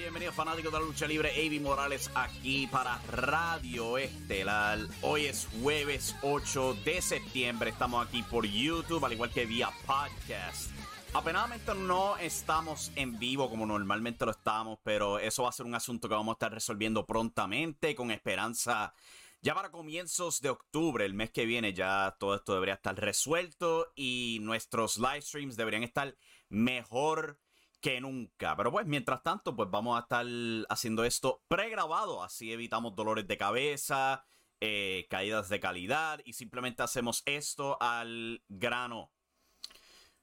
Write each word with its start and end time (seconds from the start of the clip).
Bienvenidos 0.00 0.34
fanáticos 0.34 0.72
de 0.72 0.78
la 0.78 0.84
lucha 0.84 1.06
libre, 1.06 1.30
Avi 1.30 1.60
Morales 1.60 2.10
aquí 2.14 2.66
para 2.66 2.98
Radio 3.10 3.98
Estelar. 3.98 4.78
Hoy 5.02 5.26
es 5.26 5.48
jueves 5.60 6.14
8 6.22 6.74
de 6.84 7.02
septiembre, 7.02 7.70
estamos 7.70 8.06
aquí 8.06 8.22
por 8.22 8.46
YouTube, 8.46 9.04
al 9.04 9.12
igual 9.12 9.30
que 9.30 9.44
vía 9.44 9.70
podcast. 9.86 10.70
Apenadamente 11.14 11.74
no 11.74 12.16
estamos 12.16 12.92
en 12.94 13.18
vivo 13.18 13.50
como 13.50 13.66
normalmente 13.66 14.24
lo 14.24 14.30
estamos, 14.30 14.78
pero 14.84 15.18
eso 15.18 15.42
va 15.42 15.48
a 15.48 15.52
ser 15.52 15.66
un 15.66 15.74
asunto 15.74 16.08
que 16.08 16.14
vamos 16.14 16.32
a 16.32 16.36
estar 16.36 16.52
resolviendo 16.52 17.04
prontamente, 17.04 17.94
con 17.94 18.10
esperanza 18.10 18.94
ya 19.40 19.54
para 19.54 19.70
comienzos 19.70 20.40
de 20.40 20.50
octubre, 20.50 21.04
el 21.04 21.14
mes 21.14 21.30
que 21.30 21.46
viene, 21.46 21.72
ya 21.72 22.16
todo 22.18 22.34
esto 22.34 22.54
debería 22.54 22.74
estar 22.74 22.96
resuelto 22.96 23.92
y 23.94 24.38
nuestros 24.42 24.98
live 24.98 25.22
streams 25.22 25.56
deberían 25.56 25.84
estar 25.84 26.16
mejor 26.48 27.38
que 27.80 28.00
nunca. 28.00 28.56
Pero 28.56 28.70
pues, 28.72 28.86
mientras 28.86 29.22
tanto, 29.22 29.54
pues 29.54 29.70
vamos 29.70 29.98
a 29.98 30.02
estar 30.02 30.26
haciendo 30.68 31.04
esto 31.04 31.42
pregrabado. 31.48 32.22
Así 32.22 32.52
evitamos 32.52 32.94
dolores 32.94 33.26
de 33.26 33.38
cabeza, 33.38 34.26
eh, 34.60 35.06
caídas 35.08 35.48
de 35.48 35.60
calidad 35.60 36.20
y 36.24 36.32
simplemente 36.32 36.82
hacemos 36.82 37.22
esto 37.26 37.76
al 37.80 38.42
grano. 38.48 39.12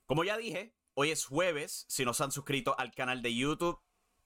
Como 0.06 0.24
ya 0.24 0.38
dije, 0.38 0.76
hoy 0.94 1.12
es 1.12 1.26
jueves. 1.26 1.86
Si 1.88 2.06
no 2.06 2.14
se 2.14 2.24
han 2.24 2.32
suscrito 2.32 2.78
al 2.78 2.94
canal 2.94 3.22
de 3.22 3.36
YouTube, 3.36 3.82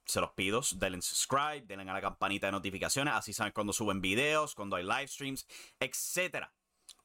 se 0.05 0.21
los 0.21 0.31
pido. 0.31 0.61
Denle 0.75 1.01
subscribe, 1.01 1.61
denle 1.61 1.89
a 1.89 1.93
la 1.93 2.01
campanita 2.01 2.47
de 2.47 2.51
notificaciones. 2.51 3.13
Así 3.13 3.33
saben 3.33 3.53
cuando 3.53 3.73
suben 3.73 4.01
videos, 4.01 4.55
cuando 4.55 4.75
hay 4.75 4.83
live 4.83 5.07
streams, 5.07 5.47
etc. 5.79 6.47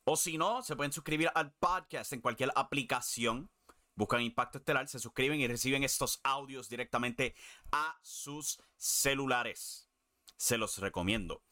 O 0.05 0.17
si 0.17 0.39
no, 0.39 0.63
se 0.63 0.77
pueden 0.77 0.93
suscribir 0.93 1.31
al 1.35 1.53
podcast 1.55 2.13
en 2.13 2.21
cualquier 2.21 2.51
aplicación 2.55 3.51
buscan 3.95 4.23
Impacto 4.23 4.59
Estelar, 4.59 4.89
se 4.89 4.99
suscriben 4.99 5.41
y 5.41 5.47
reciben 5.47 5.85
estos 5.85 6.21
audios 6.23 6.69
directamente 6.69 7.35
a 7.73 7.99
sus 8.03 8.61
celulares. 8.77 9.89
Se 10.37 10.59
los 10.59 10.79
recomiendo. 10.79 11.43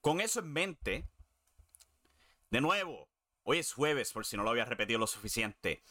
Con 0.00 0.20
eso 0.20 0.40
en 0.40 0.52
mente, 0.52 1.08
de 2.50 2.60
nuevo, 2.60 3.08
hoy 3.42 3.58
es 3.58 3.72
jueves, 3.72 4.12
por 4.12 4.24
si 4.24 4.36
no 4.36 4.42
lo 4.42 4.50
había 4.50 4.64
repetido 4.64 4.98
lo 4.98 5.06
suficiente. 5.06 5.82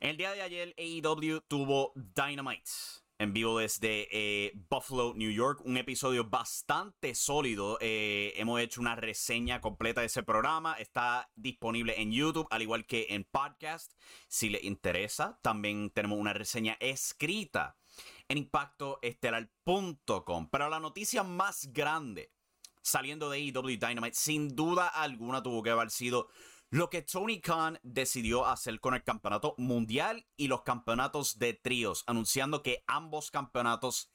El 0.00 0.16
día 0.16 0.32
de 0.32 0.42
ayer 0.42 0.74
AEW 0.78 1.40
tuvo 1.42 1.92
Dynamite 1.94 2.70
en 3.18 3.32
vivo 3.32 3.58
desde 3.58 4.08
eh, 4.10 4.52
Buffalo, 4.68 5.14
New 5.14 5.30
York. 5.30 5.60
Un 5.64 5.76
episodio 5.76 6.24
bastante 6.24 7.14
sólido. 7.14 7.78
Eh, 7.80 8.32
hemos 8.36 8.60
hecho 8.60 8.80
una 8.80 8.96
reseña 8.96 9.60
completa 9.60 10.00
de 10.00 10.08
ese 10.08 10.22
programa. 10.22 10.74
Está 10.74 11.30
disponible 11.34 12.00
en 12.00 12.12
YouTube, 12.12 12.46
al 12.50 12.62
igual 12.62 12.86
que 12.86 13.06
en 13.10 13.24
podcast. 13.24 13.92
Si 14.28 14.48
les 14.50 14.62
interesa, 14.64 15.38
también 15.42 15.90
tenemos 15.90 16.18
una 16.18 16.32
reseña 16.32 16.76
escrita 16.80 17.76
en 18.28 18.38
impactoestelar.com. 18.38 20.48
Pero 20.50 20.68
la 20.68 20.80
noticia 20.80 21.22
más 21.22 21.72
grande 21.72 22.32
saliendo 22.84 23.30
de 23.30 23.38
AEW 23.38 23.78
Dynamite, 23.78 24.14
sin 24.14 24.54
duda 24.54 24.88
alguna, 24.88 25.42
tuvo 25.42 25.62
que 25.62 25.70
haber 25.70 25.90
sido 25.90 26.28
lo 26.74 26.90
que 26.90 27.02
Tony 27.02 27.40
Khan 27.40 27.78
decidió 27.84 28.46
hacer 28.46 28.80
con 28.80 28.94
el 28.94 29.04
campeonato 29.04 29.54
mundial 29.58 30.26
y 30.36 30.48
los 30.48 30.62
campeonatos 30.62 31.38
de 31.38 31.54
tríos, 31.54 32.02
anunciando 32.08 32.64
que 32.64 32.82
ambos 32.88 33.30
campeonatos 33.30 34.10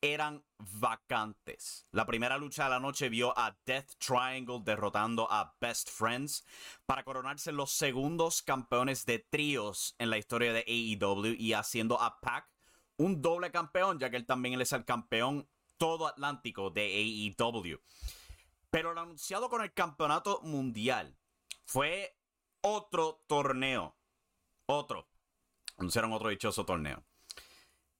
eran 0.00 0.44
vacantes. 0.58 1.88
La 1.90 2.06
primera 2.06 2.38
lucha 2.38 2.64
de 2.64 2.70
la 2.70 2.78
noche 2.78 3.08
vio 3.08 3.36
a 3.36 3.58
Death 3.66 3.94
Triangle 3.98 4.60
derrotando 4.62 5.26
a 5.28 5.56
Best 5.60 5.90
Friends 5.90 6.44
para 6.86 7.02
coronarse 7.02 7.50
los 7.50 7.72
segundos 7.72 8.42
campeones 8.42 9.06
de 9.06 9.18
tríos 9.18 9.96
en 9.98 10.08
la 10.08 10.16
historia 10.16 10.52
de 10.52 10.64
AEW 10.68 11.34
y 11.36 11.54
haciendo 11.54 12.00
a 12.00 12.20
Pac 12.20 12.48
un 12.96 13.22
doble 13.22 13.50
campeón, 13.50 13.98
ya 13.98 14.08
que 14.08 14.18
él 14.18 14.24
también 14.24 14.60
es 14.60 14.70
el 14.70 14.84
campeón 14.84 15.48
todo 15.78 16.06
atlántico 16.06 16.70
de 16.70 17.32
AEW. 17.36 17.80
Pero 18.70 18.92
el 18.92 18.98
anunciado 18.98 19.48
con 19.48 19.62
el 19.62 19.72
campeonato 19.72 20.40
mundial 20.44 21.18
fue 21.64 22.16
otro 22.60 23.24
torneo. 23.26 23.96
Otro. 24.66 25.08
Anunciaron 25.76 26.12
otro 26.12 26.28
dichoso 26.30 26.64
torneo. 26.64 27.04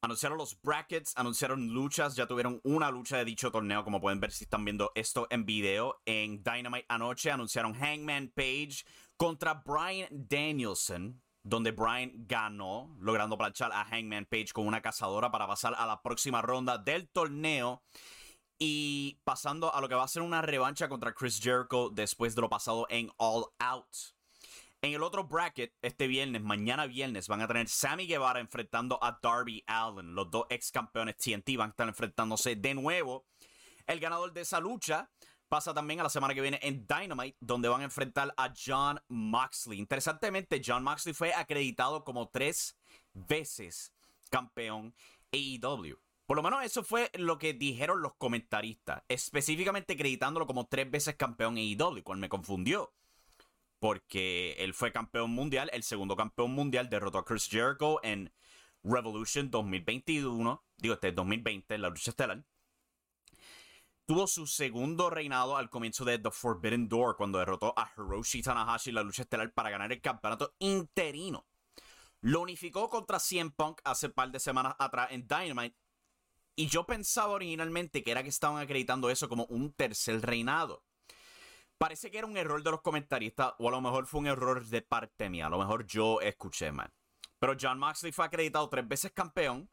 Anunciaron 0.00 0.36
los 0.36 0.60
brackets, 0.60 1.16
anunciaron 1.16 1.68
luchas, 1.68 2.14
ya 2.14 2.26
tuvieron 2.26 2.60
una 2.62 2.90
lucha 2.90 3.16
de 3.16 3.24
dicho 3.24 3.50
torneo, 3.50 3.84
como 3.84 4.02
pueden 4.02 4.20
ver 4.20 4.32
si 4.32 4.44
están 4.44 4.62
viendo 4.64 4.92
esto 4.94 5.26
en 5.30 5.46
video. 5.46 6.02
En 6.04 6.42
Dynamite 6.42 6.84
anoche 6.88 7.30
anunciaron 7.30 7.72
Hangman 7.72 8.30
Page 8.34 8.84
contra 9.16 9.62
Brian 9.64 10.08
Danielson, 10.10 11.22
donde 11.42 11.72
Brian 11.72 12.12
ganó, 12.26 12.94
logrando 13.00 13.38
planchar 13.38 13.72
a 13.72 13.86
Hangman 13.86 14.26
Page 14.26 14.52
con 14.52 14.66
una 14.66 14.82
cazadora 14.82 15.30
para 15.30 15.46
pasar 15.46 15.74
a 15.74 15.86
la 15.86 16.02
próxima 16.02 16.42
ronda 16.42 16.76
del 16.76 17.08
torneo. 17.08 17.82
Y 18.66 19.20
pasando 19.24 19.74
a 19.74 19.80
lo 19.82 19.90
que 19.90 19.94
va 19.94 20.04
a 20.04 20.08
ser 20.08 20.22
una 20.22 20.40
revancha 20.40 20.88
contra 20.88 21.12
Chris 21.12 21.38
Jericho 21.38 21.90
después 21.90 22.34
de 22.34 22.40
lo 22.40 22.48
pasado 22.48 22.86
en 22.88 23.10
All 23.18 23.44
Out. 23.58 23.94
En 24.80 24.94
el 24.94 25.02
otro 25.02 25.24
bracket, 25.24 25.74
este 25.82 26.06
viernes, 26.06 26.40
mañana 26.40 26.86
viernes, 26.86 27.28
van 27.28 27.42
a 27.42 27.46
tener 27.46 27.68
Sammy 27.68 28.06
Guevara 28.06 28.40
enfrentando 28.40 28.98
a 29.04 29.18
Darby 29.22 29.62
Allen. 29.66 30.14
Los 30.14 30.30
dos 30.30 30.46
ex 30.48 30.70
campeones 30.70 31.18
TNT 31.18 31.58
van 31.58 31.68
a 31.68 31.70
estar 31.72 31.86
enfrentándose 31.86 32.56
de 32.56 32.72
nuevo. 32.72 33.26
El 33.86 34.00
ganador 34.00 34.32
de 34.32 34.40
esa 34.40 34.60
lucha 34.60 35.10
pasa 35.46 35.74
también 35.74 36.00
a 36.00 36.04
la 36.04 36.08
semana 36.08 36.32
que 36.32 36.40
viene 36.40 36.58
en 36.62 36.86
Dynamite, 36.86 37.36
donde 37.40 37.68
van 37.68 37.82
a 37.82 37.84
enfrentar 37.84 38.32
a 38.34 38.50
John 38.56 38.98
Moxley. 39.08 39.78
Interesantemente, 39.78 40.62
John 40.64 40.82
Moxley 40.82 41.12
fue 41.12 41.34
acreditado 41.34 42.02
como 42.02 42.30
tres 42.30 42.78
veces 43.12 43.92
campeón 44.30 44.94
AEW. 45.32 46.03
Por 46.26 46.36
lo 46.36 46.42
menos 46.42 46.64
eso 46.64 46.82
fue 46.82 47.10
lo 47.14 47.38
que 47.38 47.52
dijeron 47.52 48.00
los 48.00 48.14
comentaristas, 48.14 49.02
específicamente 49.08 49.92
acreditándolo 49.92 50.46
como 50.46 50.66
tres 50.66 50.90
veces 50.90 51.16
campeón 51.16 51.56
AEW, 51.58 52.02
cual 52.02 52.18
me 52.18 52.30
confundió. 52.30 52.94
Porque 53.78 54.56
él 54.58 54.72
fue 54.72 54.92
campeón 54.92 55.32
mundial, 55.32 55.68
el 55.74 55.82
segundo 55.82 56.16
campeón 56.16 56.52
mundial 56.52 56.88
derrotó 56.88 57.18
a 57.18 57.24
Chris 57.24 57.48
Jericho 57.48 58.02
en 58.02 58.32
Revolution 58.82 59.50
2021, 59.50 60.64
digo 60.78 60.94
este 60.94 61.12
2020, 61.12 61.78
la 61.78 61.88
lucha 61.90 62.10
estelar. 62.10 62.44
tuvo 64.06 64.26
su 64.26 64.46
segundo 64.46 65.08
reinado 65.10 65.56
al 65.56 65.70
comienzo 65.70 66.04
de 66.04 66.18
The 66.18 66.30
Forbidden 66.30 66.88
Door 66.88 67.16
cuando 67.16 67.38
derrotó 67.38 67.72
a 67.76 67.90
Hiroshi 67.96 68.42
Tanahashi 68.42 68.90
en 68.90 68.96
la 68.96 69.02
lucha 69.02 69.22
estelar 69.22 69.52
para 69.52 69.70
ganar 69.70 69.92
el 69.92 70.00
campeonato 70.00 70.54
interino. 70.58 71.46
Lo 72.20 72.40
unificó 72.40 72.88
contra 72.88 73.18
CM 73.18 73.50
Punk 73.50 73.80
hace 73.84 74.08
par 74.08 74.30
de 74.30 74.40
semanas 74.40 74.74
atrás 74.78 75.08
en 75.10 75.26
Dynamite. 75.26 75.76
Y 76.56 76.66
yo 76.68 76.86
pensaba 76.86 77.32
originalmente 77.32 78.02
que 78.02 78.10
era 78.10 78.22
que 78.22 78.28
estaban 78.28 78.62
acreditando 78.62 79.10
eso 79.10 79.28
como 79.28 79.44
un 79.46 79.72
tercer 79.72 80.20
reinado. 80.20 80.84
Parece 81.78 82.10
que 82.10 82.18
era 82.18 82.26
un 82.26 82.36
error 82.36 82.62
de 82.62 82.70
los 82.70 82.82
comentaristas, 82.82 83.54
o 83.58 83.68
a 83.68 83.72
lo 83.72 83.80
mejor 83.80 84.06
fue 84.06 84.20
un 84.20 84.28
error 84.28 84.64
de 84.64 84.82
parte 84.82 85.28
mía. 85.28 85.46
A 85.46 85.50
lo 85.50 85.58
mejor 85.58 85.86
yo 85.86 86.20
escuché 86.20 86.70
mal. 86.70 86.92
Pero 87.38 87.56
John 87.60 87.78
Moxley 87.78 88.12
fue 88.12 88.24
acreditado 88.24 88.68
tres 88.68 88.86
veces 88.86 89.12
campeón 89.12 89.68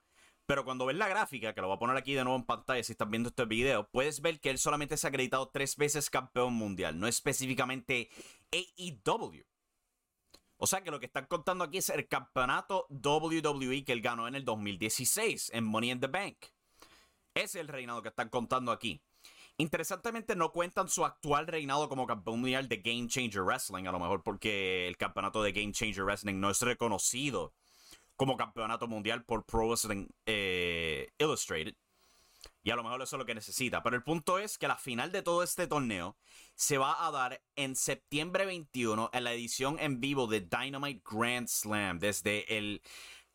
pero 0.52 0.66
cuando 0.66 0.86
ves 0.86 0.98
la 0.98 1.08
gráfica, 1.08 1.54
que 1.54 1.62
lo 1.62 1.68
voy 1.68 1.78
a 1.78 1.80
poner 1.80 1.96
aquí 1.96 2.14
de 2.14 2.26
nuevo 2.26 2.38
en 2.38 2.46
pantalla 2.46 2.84
si 2.84 2.92
estás 2.92 3.10
viendo 3.10 3.30
este 3.30 3.46
video, 3.46 3.88
puedes 3.90 4.20
ver 4.20 4.42
que 4.42 4.50
él 4.50 4.58
solamente 4.58 4.98
se 4.98 5.08
ha 5.08 5.10
acreditado 5.10 5.50
tres 5.50 5.78
veces 5.78 6.10
campeón 6.10 6.54
mundial, 6.54 7.00
no 7.00 7.08
específicamente 7.08 8.10
AEW. 8.52 9.46
O 10.58 10.68
sea 10.68 10.82
que 10.84 10.92
lo 10.92 11.00
que 11.00 11.06
están 11.06 11.26
contando 11.28 11.64
aquí 11.64 11.78
es 11.78 11.88
el 11.88 12.06
campeonato 12.08 12.86
WWE 12.90 13.86
que 13.86 13.94
él 13.94 14.02
ganó 14.02 14.28
en 14.28 14.36
el 14.36 14.44
2016 14.44 15.52
en 15.54 15.64
Money 15.64 15.92
in 15.92 16.00
the 16.02 16.08
Bank. 16.08 16.38
Ese 17.34 17.46
es 17.46 17.56
el 17.56 17.68
reinado 17.68 18.02
que 18.02 18.10
están 18.10 18.30
contando 18.30 18.72
aquí. 18.72 19.02
Interesantemente 19.58 20.36
no 20.36 20.52
cuentan 20.52 20.90
su 20.90 21.06
actual 21.06 21.48
reinado 21.48 21.88
como 21.88 22.08
campeón 22.08 22.40
mundial 22.40 22.68
de 22.68 22.78
Game 22.78 23.08
Changer 23.08 23.44
Wrestling, 23.44 23.86
a 23.86 23.92
lo 23.92 24.00
mejor 24.00 24.24
porque 24.24 24.88
el 24.88 24.98
campeonato 24.98 25.44
de 25.44 25.52
Game 25.52 25.72
Changer 25.72 26.04
Wrestling 26.04 26.40
no 26.40 26.50
es 26.50 26.62
reconocido 26.62 27.54
como 28.16 28.38
campeonato 28.38 28.88
mundial 28.88 29.24
por 29.24 29.46
Pro 29.46 29.68
Wrestling 29.68 30.08
eh, 30.26 31.10
Illustrated. 31.20 31.76
Y 32.64 32.70
a 32.70 32.76
lo 32.76 32.84
mejor 32.84 33.02
eso 33.02 33.16
es 33.16 33.20
lo 33.20 33.26
que 33.26 33.34
necesita. 33.34 33.82
Pero 33.82 33.96
el 33.96 34.04
punto 34.04 34.38
es 34.38 34.58
que 34.58 34.68
la 34.68 34.78
final 34.78 35.12
de 35.12 35.22
todo 35.22 35.42
este 35.44 35.68
torneo 35.68 36.16
se 36.56 36.78
va 36.78 37.06
a 37.06 37.12
dar 37.12 37.42
en 37.56 37.76
septiembre 37.76 38.46
21 38.46 39.10
en 39.14 39.24
la 39.24 39.34
edición 39.34 39.78
en 39.80 40.00
vivo 40.00 40.28
de 40.28 40.42
Dynamite 40.42 41.02
Grand 41.04 41.48
Slam 41.48 41.98
desde 42.00 42.58
el 42.58 42.82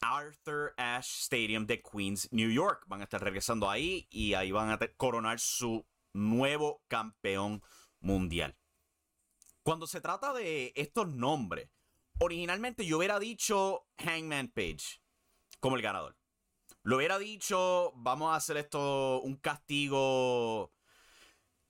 Arthur 0.01 0.75
Ashe 0.77 1.23
Stadium 1.25 1.67
de 1.67 1.83
Queens, 1.83 2.29
New 2.33 2.51
York. 2.51 2.85
Van 2.87 3.01
a 3.01 3.05
estar 3.05 3.23
regresando 3.23 3.69
ahí 3.69 4.07
y 4.11 4.35
ahí 4.35 4.53
van 4.53 4.71
a 4.71 4.79
coronar 4.97 5.41
su 5.41 5.87
nuevo 6.13 6.83
campeón 6.89 7.63
mundial. 8.01 8.57
Cuando 9.63 9.87
se 9.87 10.01
trata 10.01 10.33
de 10.33 10.73
estos 10.77 11.09
nombres, 11.09 11.71
originalmente 12.19 12.87
yo 12.87 12.99
hubiera 12.99 13.19
dicho 13.19 13.87
Hangman 13.99 14.49
Page 14.49 15.01
como 15.61 15.77
el 15.77 15.83
ganador. 15.83 16.17
Lo 16.83 16.99
hubiera 16.99 17.19
dicho, 17.19 17.93
vamos 17.97 18.33
a 18.33 18.37
hacer 18.37 18.57
esto 18.59 19.21
un 19.23 19.37
castigo 19.37 20.73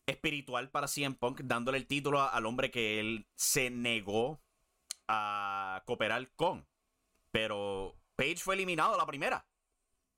espiritual 0.04 0.70
para 0.70 0.88
CM 0.88 1.16
Punk, 1.16 1.40
dándole 1.44 1.78
el 1.78 1.86
título 1.86 2.20
al 2.20 2.46
hombre 2.46 2.70
que 2.70 3.00
él 3.00 3.26
se 3.34 3.70
negó 3.70 4.42
a 5.08 5.82
cooperar 5.86 6.30
con. 6.36 6.68
Pero 7.30 7.96
Page 8.16 8.38
fue 8.38 8.54
eliminado 8.54 8.96
la 8.96 9.06
primera. 9.06 9.46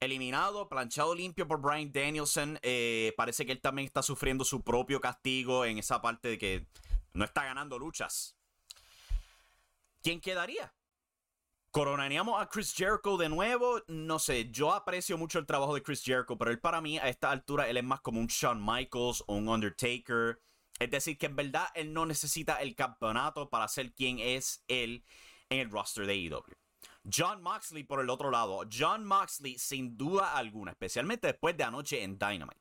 Eliminado, 0.00 0.68
planchado 0.68 1.14
limpio 1.14 1.46
por 1.46 1.60
Brian 1.60 1.92
Danielson. 1.92 2.58
Eh, 2.62 3.12
parece 3.16 3.44
que 3.44 3.52
él 3.52 3.60
también 3.60 3.86
está 3.86 4.02
sufriendo 4.02 4.44
su 4.44 4.62
propio 4.62 5.00
castigo 5.00 5.64
en 5.64 5.78
esa 5.78 6.00
parte 6.00 6.28
de 6.28 6.38
que 6.38 6.66
no 7.12 7.24
está 7.24 7.44
ganando 7.44 7.78
luchas. 7.78 8.38
¿quién 10.08 10.20
quedaría? 10.20 10.74
¿Coronaríamos 11.70 12.40
a 12.40 12.48
Chris 12.48 12.72
Jericho 12.74 13.18
de 13.18 13.28
nuevo? 13.28 13.82
No 13.88 14.18
sé, 14.18 14.50
yo 14.50 14.72
aprecio 14.72 15.18
mucho 15.18 15.38
el 15.38 15.44
trabajo 15.44 15.74
de 15.74 15.82
Chris 15.82 16.02
Jericho, 16.02 16.38
pero 16.38 16.50
él 16.50 16.60
para 16.60 16.80
mí 16.80 16.98
a 16.98 17.08
esta 17.08 17.30
altura 17.30 17.68
él 17.68 17.76
es 17.76 17.84
más 17.84 18.00
como 18.00 18.20
un 18.20 18.26
Shawn 18.26 18.64
Michaels 18.64 19.22
o 19.26 19.34
un 19.34 19.48
Undertaker. 19.48 20.40
Es 20.78 20.90
decir, 20.90 21.18
que 21.18 21.26
en 21.26 21.36
verdad 21.36 21.66
él 21.74 21.92
no 21.92 22.06
necesita 22.06 22.62
el 22.62 22.74
campeonato 22.74 23.50
para 23.50 23.68
ser 23.68 23.92
quien 23.92 24.18
es 24.18 24.64
él 24.66 25.04
en 25.50 25.58
el 25.58 25.70
roster 25.70 26.06
de 26.06 26.14
AEW. 26.14 26.56
John 27.12 27.42
Moxley 27.42 27.84
por 27.84 28.00
el 28.00 28.10
otro 28.10 28.30
lado. 28.30 28.60
John 28.70 29.04
Moxley 29.04 29.58
sin 29.58 29.96
duda 29.96 30.36
alguna, 30.36 30.72
especialmente 30.72 31.28
después 31.28 31.56
de 31.56 31.64
anoche 31.64 32.02
en 32.02 32.18
Dynamite. 32.18 32.60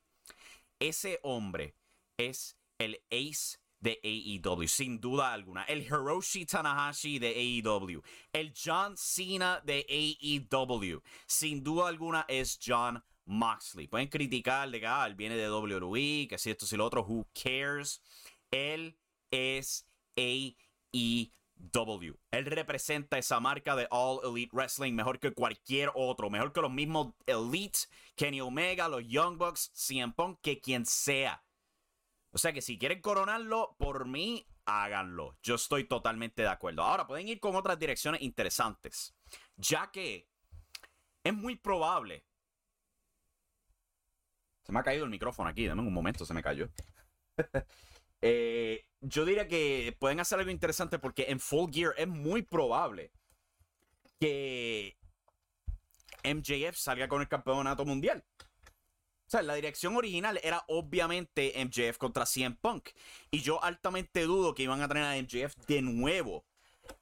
Ese 0.79 1.19
hombre 1.23 1.75
es 2.17 2.57
el 2.77 3.01
ace 3.11 3.57
de 3.79 3.99
AEW, 4.03 4.67
sin 4.67 4.99
duda 4.99 5.33
alguna. 5.33 5.63
El 5.63 5.81
Hiroshi 5.81 6.45
Tanahashi 6.45 7.19
de 7.19 7.61
AEW. 7.63 8.01
El 8.33 8.53
John 8.53 8.95
Cena 8.97 9.61
de 9.63 9.85
AEW. 9.89 11.01
Sin 11.25 11.63
duda 11.63 11.87
alguna 11.87 12.25
es 12.27 12.59
John 12.63 13.03
Moxley. 13.25 13.87
Pueden 13.87 14.07
criticar 14.07 14.69
de 14.69 14.79
que 14.79 14.87
ah, 14.87 15.05
él 15.05 15.15
viene 15.15 15.35
de 15.35 15.49
WWE, 15.49 16.27
que 16.27 16.37
si 16.37 16.49
esto, 16.49 16.65
si 16.65 16.77
lo 16.77 16.85
otro, 16.85 17.03
who 17.03 17.27
cares. 17.33 18.01
Él 18.51 18.97
es 19.31 19.85
AEW. 20.15 21.31
Él 22.31 22.45
representa 22.45 23.17
esa 23.17 23.39
marca 23.39 23.75
de 23.75 23.87
All 23.91 24.19
Elite 24.23 24.55
Wrestling 24.55 24.93
mejor 24.93 25.19
que 25.19 25.33
cualquier 25.33 25.91
otro, 25.93 26.29
mejor 26.29 26.53
que 26.53 26.61
los 26.61 26.71
mismos 26.71 27.13
Elite, 27.25 27.79
Kenny 28.15 28.41
Omega, 28.41 28.87
los 28.87 29.05
Young 29.07 29.37
Bucks, 29.37 29.71
CM 29.73 30.13
Punk, 30.13 30.39
que 30.41 30.59
quien 30.59 30.85
sea. 30.85 31.43
O 32.31 32.37
sea 32.37 32.53
que 32.53 32.61
si 32.61 32.77
quieren 32.77 33.01
coronarlo, 33.01 33.75
por 33.77 34.07
mí, 34.07 34.47
háganlo. 34.65 35.37
Yo 35.41 35.55
estoy 35.55 35.85
totalmente 35.85 36.41
de 36.41 36.49
acuerdo. 36.49 36.83
Ahora 36.83 37.07
pueden 37.07 37.27
ir 37.27 37.39
con 37.39 37.55
otras 37.55 37.79
direcciones 37.79 38.21
interesantes. 38.21 39.15
Ya 39.55 39.89
que 39.91 40.29
es 41.23 41.33
muy 41.33 41.55
probable. 41.55 42.25
Se 44.63 44.71
me 44.71 44.79
ha 44.79 44.83
caído 44.83 45.05
el 45.05 45.09
micrófono 45.09 45.49
aquí, 45.49 45.65
dame 45.65 45.81
un 45.81 45.93
momento, 45.93 46.25
se 46.25 46.33
me 46.33 46.43
cayó. 46.43 46.69
Eh, 48.21 48.85
yo 49.01 49.25
diría 49.25 49.47
que 49.47 49.95
pueden 49.99 50.19
hacer 50.19 50.39
algo 50.39 50.51
interesante 50.51 50.99
porque 50.99 51.25
en 51.29 51.39
Full 51.39 51.71
Gear 51.71 51.93
es 51.97 52.07
muy 52.07 52.41
probable 52.41 53.11
que 54.19 54.97
MJF 56.23 56.75
salga 56.75 57.07
con 57.07 57.21
el 57.21 57.27
campeonato 57.27 57.85
mundial. 57.85 58.25
O 59.27 59.29
sea, 59.29 59.41
la 59.41 59.55
dirección 59.55 59.97
original 59.97 60.39
era 60.41 60.63
obviamente 60.69 61.53
MJF 61.57 61.97
contra 61.97 62.25
CM 62.25 62.55
Punk. 62.61 62.89
Y 63.29 63.41
yo 63.41 63.61
altamente 63.61 64.21
dudo 64.21 64.53
que 64.53 64.63
iban 64.63 64.81
a 64.81 64.87
tener 64.87 65.03
a 65.03 65.21
MJF 65.21 65.53
de 65.67 65.81
nuevo. 65.81 66.45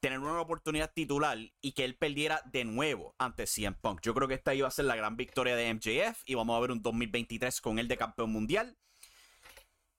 Tener 0.00 0.18
una 0.18 0.40
oportunidad 0.40 0.92
titular 0.92 1.38
y 1.60 1.72
que 1.72 1.84
él 1.84 1.96
perdiera 1.96 2.42
de 2.46 2.64
nuevo 2.64 3.14
ante 3.18 3.46
CM 3.46 3.76
Punk. 3.80 4.00
Yo 4.02 4.12
creo 4.12 4.26
que 4.26 4.34
esta 4.34 4.54
iba 4.54 4.66
a 4.66 4.72
ser 4.72 4.86
la 4.86 4.96
gran 4.96 5.16
victoria 5.16 5.54
de 5.54 5.72
MJF 5.72 6.22
y 6.26 6.34
vamos 6.34 6.56
a 6.56 6.60
ver 6.60 6.72
un 6.72 6.82
2023 6.82 7.60
con 7.60 7.78
él 7.78 7.86
de 7.86 7.96
campeón 7.96 8.32
mundial. 8.32 8.76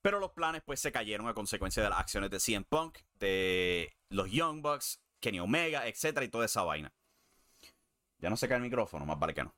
Pero 0.08 0.20
los 0.20 0.32
planes 0.32 0.62
pues 0.64 0.80
se 0.80 0.90
cayeron 0.90 1.28
a 1.28 1.34
consecuencia 1.34 1.82
de 1.82 1.90
las 1.90 1.98
acciones 1.98 2.30
de 2.30 2.40
CM 2.40 2.64
Punk, 2.64 3.00
de 3.16 3.94
los 4.08 4.30
Young 4.30 4.62
Bucks, 4.62 5.02
Kenny 5.20 5.38
Omega, 5.38 5.86
etcétera 5.86 6.24
y 6.24 6.30
toda 6.30 6.46
esa 6.46 6.62
vaina. 6.62 6.94
Ya 8.16 8.30
no 8.30 8.38
se 8.38 8.48
cae 8.48 8.56
el 8.56 8.62
micrófono, 8.62 9.04
más 9.04 9.18
vale 9.18 9.34
que 9.34 9.44
no. 9.44 9.54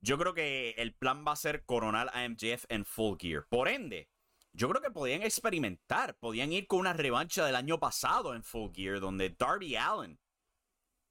Yo 0.00 0.18
creo 0.18 0.34
que 0.34 0.70
el 0.78 0.96
plan 0.96 1.24
va 1.24 1.30
a 1.30 1.36
ser 1.36 1.64
coronar 1.64 2.10
a 2.12 2.28
MJF 2.28 2.64
en 2.70 2.84
Full 2.84 3.18
Gear. 3.20 3.46
Por 3.48 3.68
ende, 3.68 4.10
yo 4.52 4.68
creo 4.68 4.82
que 4.82 4.90
podían 4.90 5.22
experimentar. 5.22 6.16
Podían 6.16 6.50
ir 6.50 6.66
con 6.66 6.80
una 6.80 6.92
revancha 6.92 7.46
del 7.46 7.54
año 7.54 7.78
pasado 7.78 8.34
en 8.34 8.42
Full 8.42 8.72
Gear, 8.74 8.98
donde 8.98 9.30
Darby 9.30 9.76
Allen 9.76 10.18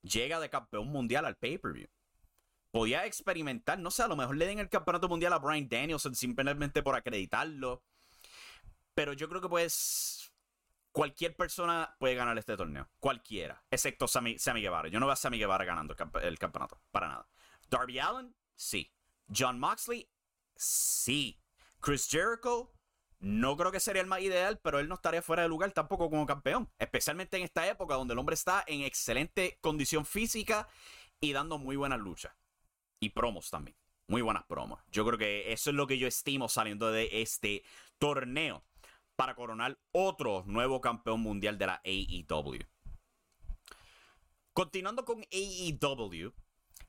llega 0.01 0.41
de 0.41 0.49
campeón 0.49 0.89
mundial 0.89 1.23
al 1.23 1.37
pay-per-view. 1.37 1.87
Podía 2.71 3.05
experimentar, 3.05 3.79
no 3.79 3.91
sé, 3.91 4.03
a 4.03 4.09
lo 4.09 4.17
mejor 4.17 4.35
le 4.35 4.45
den 4.45 4.59
el 4.59 4.67
campeonato 4.67 5.07
mundial 5.07 5.31
a 5.31 5.39
Brian 5.39 5.69
Danielson 5.69 6.15
simplemente 6.15 6.83
por 6.83 6.95
acreditarlo. 6.95 7.81
Pero 8.95 9.13
yo 9.13 9.29
creo 9.29 9.41
que 9.41 9.49
pues 9.49 10.33
cualquier 10.91 11.35
persona 11.35 11.95
puede 11.99 12.15
ganar 12.15 12.37
este 12.37 12.57
torneo. 12.57 12.89
Cualquiera. 12.99 13.63
Excepto 13.69 14.07
Sammy, 14.07 14.37
Guevara. 14.37 14.87
Yo 14.87 14.99
no 14.99 15.05
veo 15.05 15.13
a 15.13 15.17
Sammy 15.17 15.37
Guevara 15.37 15.65
ganando 15.65 15.95
el 16.23 16.39
campeonato. 16.39 16.81
Para 16.89 17.07
nada. 17.07 17.29
Darby 17.69 17.99
Allen, 17.99 18.35
Sí. 18.55 18.91
John 19.35 19.59
Moxley, 19.59 20.09
sí. 20.55 21.41
Chris 21.79 22.07
Jericho, 22.09 22.71
no 23.19 23.57
creo 23.57 23.71
que 23.71 23.79
sería 23.79 24.01
el 24.01 24.07
más 24.07 24.21
ideal, 24.21 24.59
pero 24.63 24.79
él 24.79 24.87
no 24.87 24.95
estaría 24.95 25.21
fuera 25.21 25.43
de 25.43 25.49
lugar 25.49 25.71
tampoco 25.71 26.09
como 26.09 26.25
campeón. 26.25 26.71
Especialmente 26.79 27.37
en 27.37 27.43
esta 27.43 27.67
época 27.67 27.95
donde 27.95 28.13
el 28.13 28.19
hombre 28.19 28.35
está 28.35 28.63
en 28.67 28.81
excelente 28.81 29.57
condición 29.61 30.05
física 30.05 30.67
y 31.19 31.33
dando 31.33 31.57
muy 31.57 31.75
buenas 31.75 31.99
luchas. 31.99 32.33
Y 32.99 33.09
promos 33.09 33.49
también. 33.49 33.77
Muy 34.07 34.21
buenas 34.21 34.43
promos. 34.45 34.79
Yo 34.91 35.05
creo 35.05 35.17
que 35.17 35.51
eso 35.51 35.71
es 35.71 35.75
lo 35.75 35.87
que 35.87 35.97
yo 35.97 36.07
estimo 36.07 36.47
saliendo 36.47 36.91
de 36.91 37.21
este 37.21 37.63
torneo 37.97 38.63
para 39.15 39.35
coronar 39.35 39.77
otro 39.91 40.43
nuevo 40.45 40.81
campeón 40.81 41.21
mundial 41.21 41.57
de 41.57 41.67
la 41.67 41.81
AEW. 41.83 42.59
Continuando 44.53 45.03
con 45.03 45.21
AEW, 45.31 46.33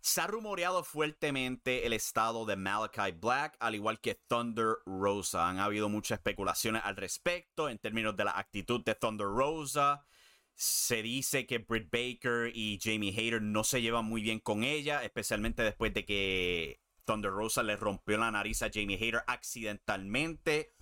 se 0.07 0.21
ha 0.21 0.29
rumoreado 0.29 0.85
fuertemente 0.85 1.85
el 1.85 1.93
estado 1.93 2.47
de 2.47 2.55
Malachi 2.55 3.11
Black, 3.11 3.57
al 3.59 3.75
igual 3.75 4.01
que 4.01 4.15
Thunder 4.15 4.77
Rosa. 4.87 5.49
Han 5.49 5.59
habido 5.59 5.89
muchas 5.89 6.19
especulaciones 6.21 6.83
al 6.85 6.95
respecto 6.95 7.69
en 7.69 7.79
términos 7.79 8.17
de 8.17 8.25
la 8.25 8.39
actitud 8.39 8.85
de 8.85 8.95
Thunder 8.95 9.27
Rosa. 9.27 10.07
Se 10.55 11.03
dice 11.03 11.45
que 11.45 11.59
Britt 11.59 11.91
Baker 11.91 12.53
y 12.55 12.79
Jamie 12.81 13.11
Hayter 13.11 13.43
no 13.43 13.65
se 13.65 13.83
llevan 13.83 14.05
muy 14.05 14.23
bien 14.23 14.39
con 14.39 14.63
ella, 14.63 15.03
especialmente 15.03 15.63
después 15.63 15.93
de 15.93 16.05
que 16.05 16.81
Thunder 17.05 17.33
Rosa 17.33 17.65
le 17.65 17.75
rompió 17.75 18.17
la 18.17 18.31
nariz 18.31 18.63
a 18.63 18.71
Jamie 18.73 18.97
Hayter 18.97 19.25
accidentalmente. 19.27 20.76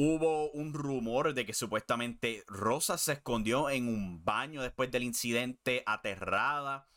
Hubo 0.00 0.48
un 0.52 0.74
rumor 0.74 1.34
de 1.34 1.44
que 1.44 1.52
supuestamente 1.52 2.44
Rosa 2.46 2.96
se 2.96 3.14
escondió 3.14 3.68
en 3.68 3.88
un 3.88 4.24
baño 4.24 4.62
después 4.62 4.92
del 4.92 5.02
incidente, 5.02 5.82
aterrada. 5.86 6.88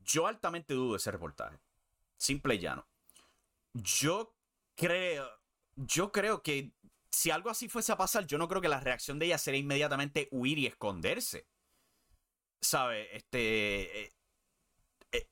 Yo 0.00 0.26
altamente 0.26 0.74
dudo 0.74 0.96
ese 0.96 1.12
reportaje. 1.12 1.60
Simple 2.16 2.56
y 2.56 2.58
llano. 2.58 2.88
Yo 3.72 4.34
creo. 4.74 5.30
Yo 5.76 6.10
creo 6.10 6.42
que 6.42 6.72
si 7.12 7.30
algo 7.30 7.50
así 7.50 7.68
fuese 7.68 7.92
a 7.92 7.96
pasar, 7.96 8.26
yo 8.26 8.36
no 8.36 8.48
creo 8.48 8.60
que 8.60 8.68
la 8.68 8.80
reacción 8.80 9.20
de 9.20 9.26
ella 9.26 9.38
sería 9.38 9.60
inmediatamente 9.60 10.26
huir 10.32 10.58
y 10.58 10.66
esconderse. 10.66 11.46
¿Sabes? 12.60 13.06
Este. 13.12 14.06
Eh, 14.06 14.14
eh, 15.12 15.28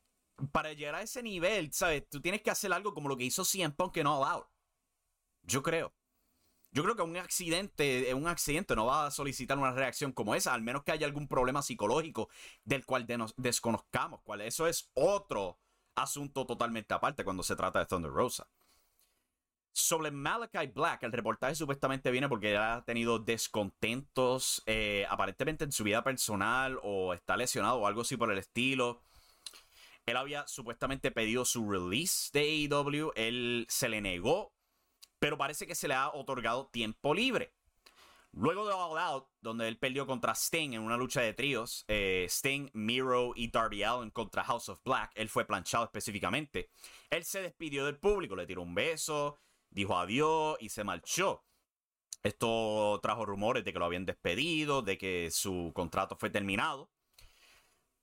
para 0.52 0.72
llegar 0.72 0.94
a 0.94 1.02
ese 1.02 1.20
nivel, 1.20 1.72
¿sabes? 1.72 2.08
Tú 2.08 2.20
tienes 2.20 2.42
que 2.42 2.52
hacer 2.52 2.72
algo 2.72 2.94
como 2.94 3.08
lo 3.08 3.16
que 3.16 3.24
hizo 3.24 3.44
CM 3.44 3.74
Punk 3.74 3.94
que 3.94 4.04
no 4.04 4.24
Out. 4.24 4.46
Yo 5.42 5.60
creo. 5.60 5.92
Yo 6.74 6.82
creo 6.82 6.96
que 6.96 7.02
un 7.02 7.16
accidente, 7.16 8.12
un 8.14 8.26
accidente 8.26 8.74
no 8.74 8.86
va 8.86 9.06
a 9.06 9.10
solicitar 9.12 9.56
una 9.56 9.70
reacción 9.70 10.10
como 10.10 10.34
esa, 10.34 10.52
al 10.52 10.62
menos 10.62 10.82
que 10.82 10.90
haya 10.90 11.06
algún 11.06 11.28
problema 11.28 11.62
psicológico 11.62 12.28
del 12.64 12.84
cual 12.84 13.06
desconozcamos. 13.36 14.22
Eso 14.40 14.66
es 14.66 14.90
otro 14.94 15.60
asunto 15.94 16.44
totalmente 16.44 16.92
aparte 16.92 17.22
cuando 17.22 17.44
se 17.44 17.54
trata 17.54 17.78
de 17.78 17.86
Thunder 17.86 18.10
Rosa. 18.10 18.48
Sobre 19.72 20.10
Malachi 20.10 20.66
Black, 20.66 21.04
el 21.04 21.12
reportaje 21.12 21.54
supuestamente 21.54 22.10
viene 22.10 22.28
porque 22.28 22.56
ha 22.56 22.82
tenido 22.84 23.20
descontentos 23.20 24.60
eh, 24.66 25.06
aparentemente 25.08 25.62
en 25.62 25.70
su 25.70 25.84
vida 25.84 26.02
personal 26.02 26.80
o 26.82 27.14
está 27.14 27.36
lesionado 27.36 27.76
o 27.76 27.86
algo 27.86 28.00
así 28.00 28.16
por 28.16 28.32
el 28.32 28.38
estilo. 28.38 29.00
Él 30.06 30.16
había 30.16 30.44
supuestamente 30.48 31.12
pedido 31.12 31.44
su 31.44 31.70
release 31.70 32.30
de 32.32 32.40
AEW, 32.40 33.12
él 33.14 33.64
se 33.68 33.88
le 33.88 34.00
negó 34.00 34.52
pero 35.24 35.38
parece 35.38 35.66
que 35.66 35.74
se 35.74 35.88
le 35.88 35.94
ha 35.94 36.10
otorgado 36.10 36.66
tiempo 36.66 37.14
libre. 37.14 37.54
Luego 38.32 38.66
de 38.66 38.74
All 38.74 38.98
Out, 38.98 39.26
donde 39.40 39.66
él 39.68 39.78
perdió 39.78 40.06
contra 40.06 40.34
Sting 40.34 40.74
en 40.74 40.82
una 40.82 40.98
lucha 40.98 41.22
de 41.22 41.32
tríos, 41.32 41.86
eh, 41.88 42.26
Sting, 42.28 42.68
Miro 42.74 43.32
y 43.34 43.50
Darby 43.50 43.84
Allin 43.84 44.10
contra 44.10 44.44
House 44.44 44.68
of 44.68 44.82
Black, 44.84 45.12
él 45.14 45.30
fue 45.30 45.46
planchado 45.46 45.84
específicamente. 45.84 46.68
Él 47.08 47.24
se 47.24 47.40
despidió 47.40 47.86
del 47.86 47.96
público, 47.96 48.36
le 48.36 48.44
tiró 48.44 48.60
un 48.60 48.74
beso, 48.74 49.38
dijo 49.70 49.96
adiós 49.96 50.58
y 50.60 50.68
se 50.68 50.84
marchó. 50.84 51.42
Esto 52.22 53.00
trajo 53.02 53.24
rumores 53.24 53.64
de 53.64 53.72
que 53.72 53.78
lo 53.78 53.86
habían 53.86 54.04
despedido, 54.04 54.82
de 54.82 54.98
que 54.98 55.30
su 55.30 55.72
contrato 55.74 56.16
fue 56.16 56.28
terminado, 56.28 56.90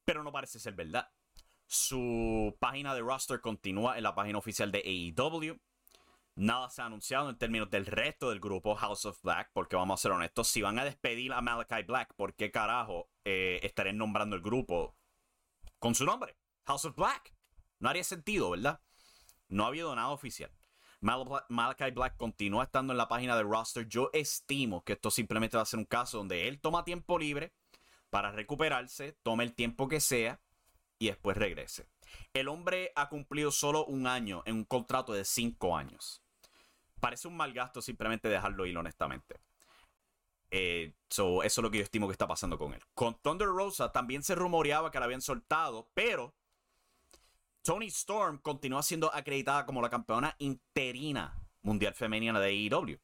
pero 0.05 0.23
no 0.23 0.31
parece 0.31 0.57
ser 0.57 0.73
verdad. 0.73 1.11
Su 1.67 2.57
página 2.59 2.95
de 2.95 3.01
roster 3.01 3.41
continúa 3.41 3.97
en 3.97 4.01
la 4.05 4.15
página 4.15 4.39
oficial 4.39 4.71
de 4.71 4.79
AEW. 4.79 5.59
Nada 6.35 6.69
se 6.69 6.81
ha 6.81 6.85
anunciado 6.85 7.29
en 7.29 7.37
términos 7.37 7.69
del 7.69 7.85
resto 7.85 8.29
del 8.29 8.39
grupo 8.39 8.75
House 8.75 9.05
of 9.05 9.21
Black, 9.21 9.51
porque 9.53 9.75
vamos 9.75 9.99
a 9.99 10.01
ser 10.01 10.11
honestos, 10.11 10.47
si 10.47 10.61
van 10.61 10.79
a 10.79 10.85
despedir 10.85 11.33
a 11.33 11.41
Malachi 11.41 11.83
Black, 11.83 12.13
¿por 12.15 12.35
qué 12.35 12.51
carajo 12.51 13.09
eh, 13.25 13.59
estaré 13.63 13.91
nombrando 13.93 14.35
el 14.35 14.41
grupo 14.41 14.95
con 15.77 15.93
su 15.93 16.05
nombre? 16.05 16.37
House 16.65 16.85
of 16.85 16.95
Black. 16.95 17.35
No 17.79 17.89
haría 17.89 18.03
sentido, 18.03 18.51
¿verdad? 18.51 18.81
No 19.49 19.65
ha 19.65 19.67
habido 19.67 19.93
nada 19.95 20.09
oficial. 20.09 20.51
Malachi 21.01 21.91
Black 21.91 22.15
continúa 22.15 22.63
estando 22.63 22.93
en 22.93 22.97
la 22.97 23.07
página 23.07 23.35
de 23.35 23.43
roster. 23.43 23.87
Yo 23.87 24.09
estimo 24.13 24.83
que 24.83 24.93
esto 24.93 25.11
simplemente 25.11 25.57
va 25.57 25.63
a 25.63 25.65
ser 25.65 25.79
un 25.79 25.85
caso 25.85 26.19
donde 26.19 26.47
él 26.47 26.61
toma 26.61 26.85
tiempo 26.85 27.17
libre 27.17 27.53
para 28.09 28.31
recuperarse, 28.31 29.13
tome 29.23 29.43
el 29.43 29.53
tiempo 29.53 29.87
que 29.87 29.99
sea 29.99 30.39
y 30.99 31.07
después 31.07 31.35
regrese. 31.35 31.87
El 32.33 32.47
hombre 32.47 32.91
ha 32.95 33.09
cumplido 33.09 33.51
solo 33.51 33.85
un 33.85 34.07
año 34.07 34.43
en 34.45 34.55
un 34.55 34.65
contrato 34.65 35.13
de 35.13 35.25
cinco 35.25 35.75
años. 35.75 36.21
Parece 36.99 37.27
un 37.27 37.35
mal 37.35 37.53
gasto 37.53 37.81
simplemente 37.81 38.29
dejarlo 38.29 38.65
ir, 38.65 38.77
honestamente. 38.77 39.41
Eh, 40.51 40.93
eso 41.09 41.43
es 41.43 41.57
lo 41.57 41.71
que 41.71 41.77
yo 41.77 41.83
estimo 41.83 42.07
que 42.07 42.11
está 42.11 42.27
pasando 42.27 42.57
con 42.57 42.73
él. 42.73 42.81
Con 42.93 43.15
Thunder 43.21 43.47
Rosa 43.47 43.91
también 43.91 44.21
se 44.21 44.35
rumoreaba 44.35 44.91
que 44.91 44.99
la 44.99 45.05
habían 45.05 45.21
soltado, 45.21 45.89
pero 45.93 46.35
Tony 47.61 47.87
Storm 47.87 48.39
continúa 48.39 48.83
siendo 48.83 49.13
acreditada 49.13 49.65
como 49.65 49.81
la 49.81 49.89
campeona 49.89 50.35
interina 50.39 51.37
mundial 51.61 51.93
femenina 51.93 52.39
de 52.39 52.49
AEW. 52.49 52.99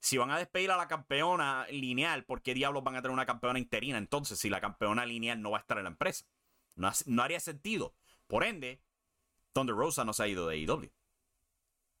Si 0.00 0.18
van 0.18 0.30
a 0.30 0.38
despedir 0.38 0.70
a 0.70 0.76
la 0.76 0.86
campeona 0.86 1.66
lineal, 1.70 2.24
¿por 2.24 2.42
qué 2.42 2.54
diablos 2.54 2.84
van 2.84 2.96
a 2.96 3.02
tener 3.02 3.12
una 3.12 3.26
campeona 3.26 3.58
interina 3.58 3.98
entonces 3.98 4.38
si 4.38 4.50
la 4.50 4.60
campeona 4.60 5.06
lineal 5.06 5.40
no 5.40 5.50
va 5.50 5.58
a 5.58 5.60
estar 5.60 5.78
en 5.78 5.84
la 5.84 5.90
empresa? 5.90 6.26
no 6.74 7.22
haría 7.22 7.40
sentido. 7.40 7.94
Por 8.26 8.44
ende, 8.44 8.80
Thunder 9.52 9.74
Rosa 9.74 10.04
no 10.04 10.12
se 10.12 10.22
ha 10.22 10.28
ido 10.28 10.46
de 10.46 10.56
AEW. 10.56 10.90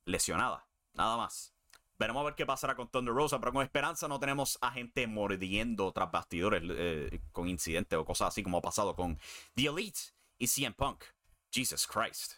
Lesionada. 0.04 0.66
Nada 0.92 1.16
más. 1.16 1.54
Veremos 1.98 2.20
a 2.20 2.24
ver 2.24 2.34
qué 2.34 2.44
pasará 2.44 2.74
con 2.74 2.88
Thunder 2.90 3.14
Rosa, 3.14 3.40
pero 3.40 3.52
con 3.52 3.62
esperanza 3.62 4.06
no 4.06 4.20
tenemos 4.20 4.58
a 4.60 4.70
gente 4.70 5.06
mordiendo 5.06 5.92
tras 5.92 6.10
bastidores 6.10 6.62
eh, 6.66 7.22
con 7.32 7.48
incidentes 7.48 7.98
o 7.98 8.04
cosas 8.04 8.28
así 8.28 8.42
como 8.42 8.58
ha 8.58 8.62
pasado 8.62 8.94
con 8.94 9.18
The 9.54 9.66
Elite 9.66 10.00
y 10.38 10.46
CM 10.46 10.74
Punk. 10.74 11.04
Jesus 11.50 11.86
Christ. 11.86 12.34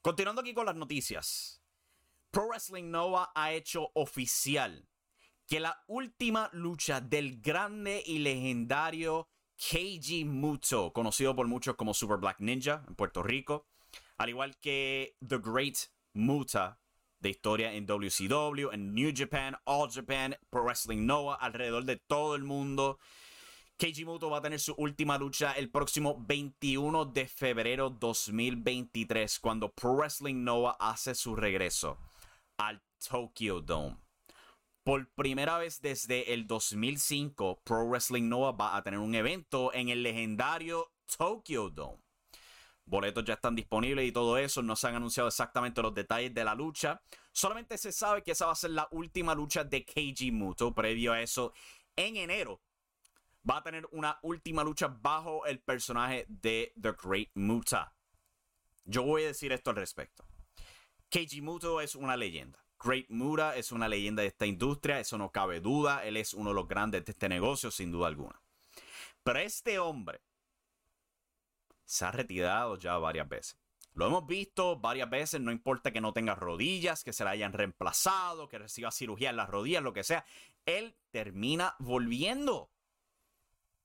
Continuando 0.00 0.40
aquí 0.40 0.52
con 0.52 0.66
las 0.66 0.74
noticias. 0.74 1.62
Pro 2.32 2.48
Wrestling 2.48 2.90
Nova 2.90 3.30
ha 3.36 3.52
hecho 3.52 3.90
oficial 3.94 4.88
que 5.46 5.60
la 5.60 5.84
última 5.86 6.50
lucha 6.52 7.00
del 7.00 7.40
grande 7.40 8.02
y 8.04 8.18
legendario 8.18 9.28
Keiji 9.70 10.24
Muto, 10.24 10.92
conocido 10.92 11.36
por 11.36 11.46
muchos 11.46 11.76
como 11.76 11.94
Super 11.94 12.16
Black 12.16 12.40
Ninja 12.40 12.84
en 12.88 12.96
Puerto 12.96 13.22
Rico, 13.22 13.68
al 14.18 14.28
igual 14.28 14.56
que 14.58 15.16
The 15.26 15.38
Great 15.38 15.76
Muta 16.14 16.80
de 17.20 17.30
historia 17.30 17.72
en 17.72 17.86
WCW, 17.86 18.70
en 18.72 18.92
New 18.92 19.12
Japan, 19.14 19.56
All 19.64 19.88
Japan, 19.88 20.36
Pro 20.50 20.64
Wrestling 20.64 21.06
Noah, 21.06 21.36
alrededor 21.36 21.84
de 21.84 21.96
todo 21.96 22.34
el 22.34 22.42
mundo. 22.42 22.98
Keiji 23.76 24.04
Muto 24.04 24.28
va 24.30 24.38
a 24.38 24.42
tener 24.42 24.58
su 24.58 24.74
última 24.74 25.16
lucha 25.16 25.52
el 25.52 25.70
próximo 25.70 26.16
21 26.26 27.04
de 27.04 27.28
febrero 27.28 27.88
2023, 27.88 29.38
cuando 29.38 29.70
Pro 29.70 29.94
Wrestling 29.94 30.42
Noah 30.42 30.76
hace 30.80 31.14
su 31.14 31.36
regreso 31.36 31.98
al 32.58 32.82
Tokyo 33.08 33.60
Dome. 33.60 33.96
Por 34.84 35.08
primera 35.14 35.58
vez 35.58 35.80
desde 35.80 36.34
el 36.34 36.48
2005, 36.48 37.62
Pro 37.62 37.86
Wrestling 37.86 38.28
Noah 38.28 38.50
va 38.50 38.76
a 38.76 38.82
tener 38.82 38.98
un 38.98 39.14
evento 39.14 39.72
en 39.72 39.90
el 39.90 40.02
legendario 40.02 40.92
Tokyo 41.16 41.70
Dome. 41.70 42.02
Boletos 42.84 43.24
ya 43.24 43.34
están 43.34 43.54
disponibles 43.54 44.08
y 44.08 44.10
todo 44.10 44.36
eso. 44.38 44.60
No 44.60 44.74
se 44.74 44.88
han 44.88 44.96
anunciado 44.96 45.28
exactamente 45.28 45.82
los 45.82 45.94
detalles 45.94 46.34
de 46.34 46.44
la 46.44 46.56
lucha. 46.56 47.00
Solamente 47.30 47.78
se 47.78 47.92
sabe 47.92 48.24
que 48.24 48.32
esa 48.32 48.46
va 48.46 48.52
a 48.52 48.56
ser 48.56 48.70
la 48.70 48.88
última 48.90 49.36
lucha 49.36 49.62
de 49.62 49.84
Keiji 49.84 50.32
Muto. 50.32 50.74
Previo 50.74 51.12
a 51.12 51.22
eso, 51.22 51.52
en 51.94 52.16
enero 52.16 52.60
va 53.48 53.58
a 53.58 53.62
tener 53.62 53.86
una 53.92 54.18
última 54.22 54.64
lucha 54.64 54.88
bajo 54.88 55.46
el 55.46 55.60
personaje 55.60 56.26
de 56.28 56.72
The 56.80 56.92
Great 57.00 57.30
Muta. 57.34 57.94
Yo 58.84 59.04
voy 59.04 59.22
a 59.22 59.26
decir 59.28 59.52
esto 59.52 59.70
al 59.70 59.76
respecto. 59.76 60.24
Keiji 61.08 61.40
Muto 61.40 61.80
es 61.80 61.94
una 61.94 62.16
leyenda. 62.16 62.61
Great 62.82 63.08
Muta 63.10 63.56
es 63.56 63.72
una 63.72 63.88
leyenda 63.88 64.22
de 64.22 64.28
esta 64.28 64.46
industria, 64.46 64.98
eso 64.98 65.16
no 65.18 65.30
cabe 65.30 65.60
duda, 65.60 66.04
él 66.04 66.16
es 66.16 66.34
uno 66.34 66.50
de 66.50 66.54
los 66.54 66.68
grandes 66.68 67.04
de 67.04 67.12
este 67.12 67.28
negocio, 67.28 67.70
sin 67.70 67.92
duda 67.92 68.08
alguna. 68.08 68.40
Pero 69.22 69.38
este 69.38 69.78
hombre 69.78 70.20
se 71.84 72.04
ha 72.04 72.10
retirado 72.10 72.76
ya 72.76 72.98
varias 72.98 73.28
veces. 73.28 73.56
Lo 73.94 74.06
hemos 74.06 74.26
visto 74.26 74.78
varias 74.78 75.10
veces, 75.10 75.40
no 75.40 75.52
importa 75.52 75.92
que 75.92 76.00
no 76.00 76.12
tenga 76.12 76.34
rodillas, 76.34 77.04
que 77.04 77.12
se 77.12 77.24
la 77.24 77.30
hayan 77.30 77.52
reemplazado, 77.52 78.48
que 78.48 78.58
reciba 78.58 78.90
cirugía 78.90 79.30
en 79.30 79.36
las 79.36 79.50
rodillas, 79.50 79.82
lo 79.82 79.92
que 79.92 80.02
sea, 80.02 80.24
él 80.64 80.96
termina 81.10 81.76
volviendo. 81.78 82.70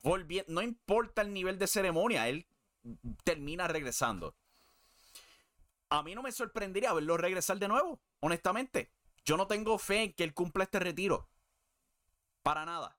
Volviendo, 0.02 0.54
no 0.54 0.62
importa 0.62 1.22
el 1.22 1.34
nivel 1.34 1.60
de 1.60 1.68
ceremonia, 1.68 2.30
él 2.30 2.48
termina 3.24 3.68
regresando. 3.68 4.34
A 5.90 6.04
mí 6.04 6.16
no 6.16 6.22
me 6.22 6.32
sorprendería 6.32 6.94
verlo 6.94 7.18
regresar 7.18 7.60
de 7.60 7.68
nuevo 7.68 8.02
honestamente. 8.20 8.92
Yo 9.26 9.38
no 9.38 9.48
tengo 9.48 9.78
fe 9.78 10.04
en 10.04 10.14
que 10.14 10.24
él 10.24 10.34
cumpla 10.34 10.64
este 10.64 10.80
retiro. 10.80 11.30
Para 12.44 12.66
nada. 12.66 12.98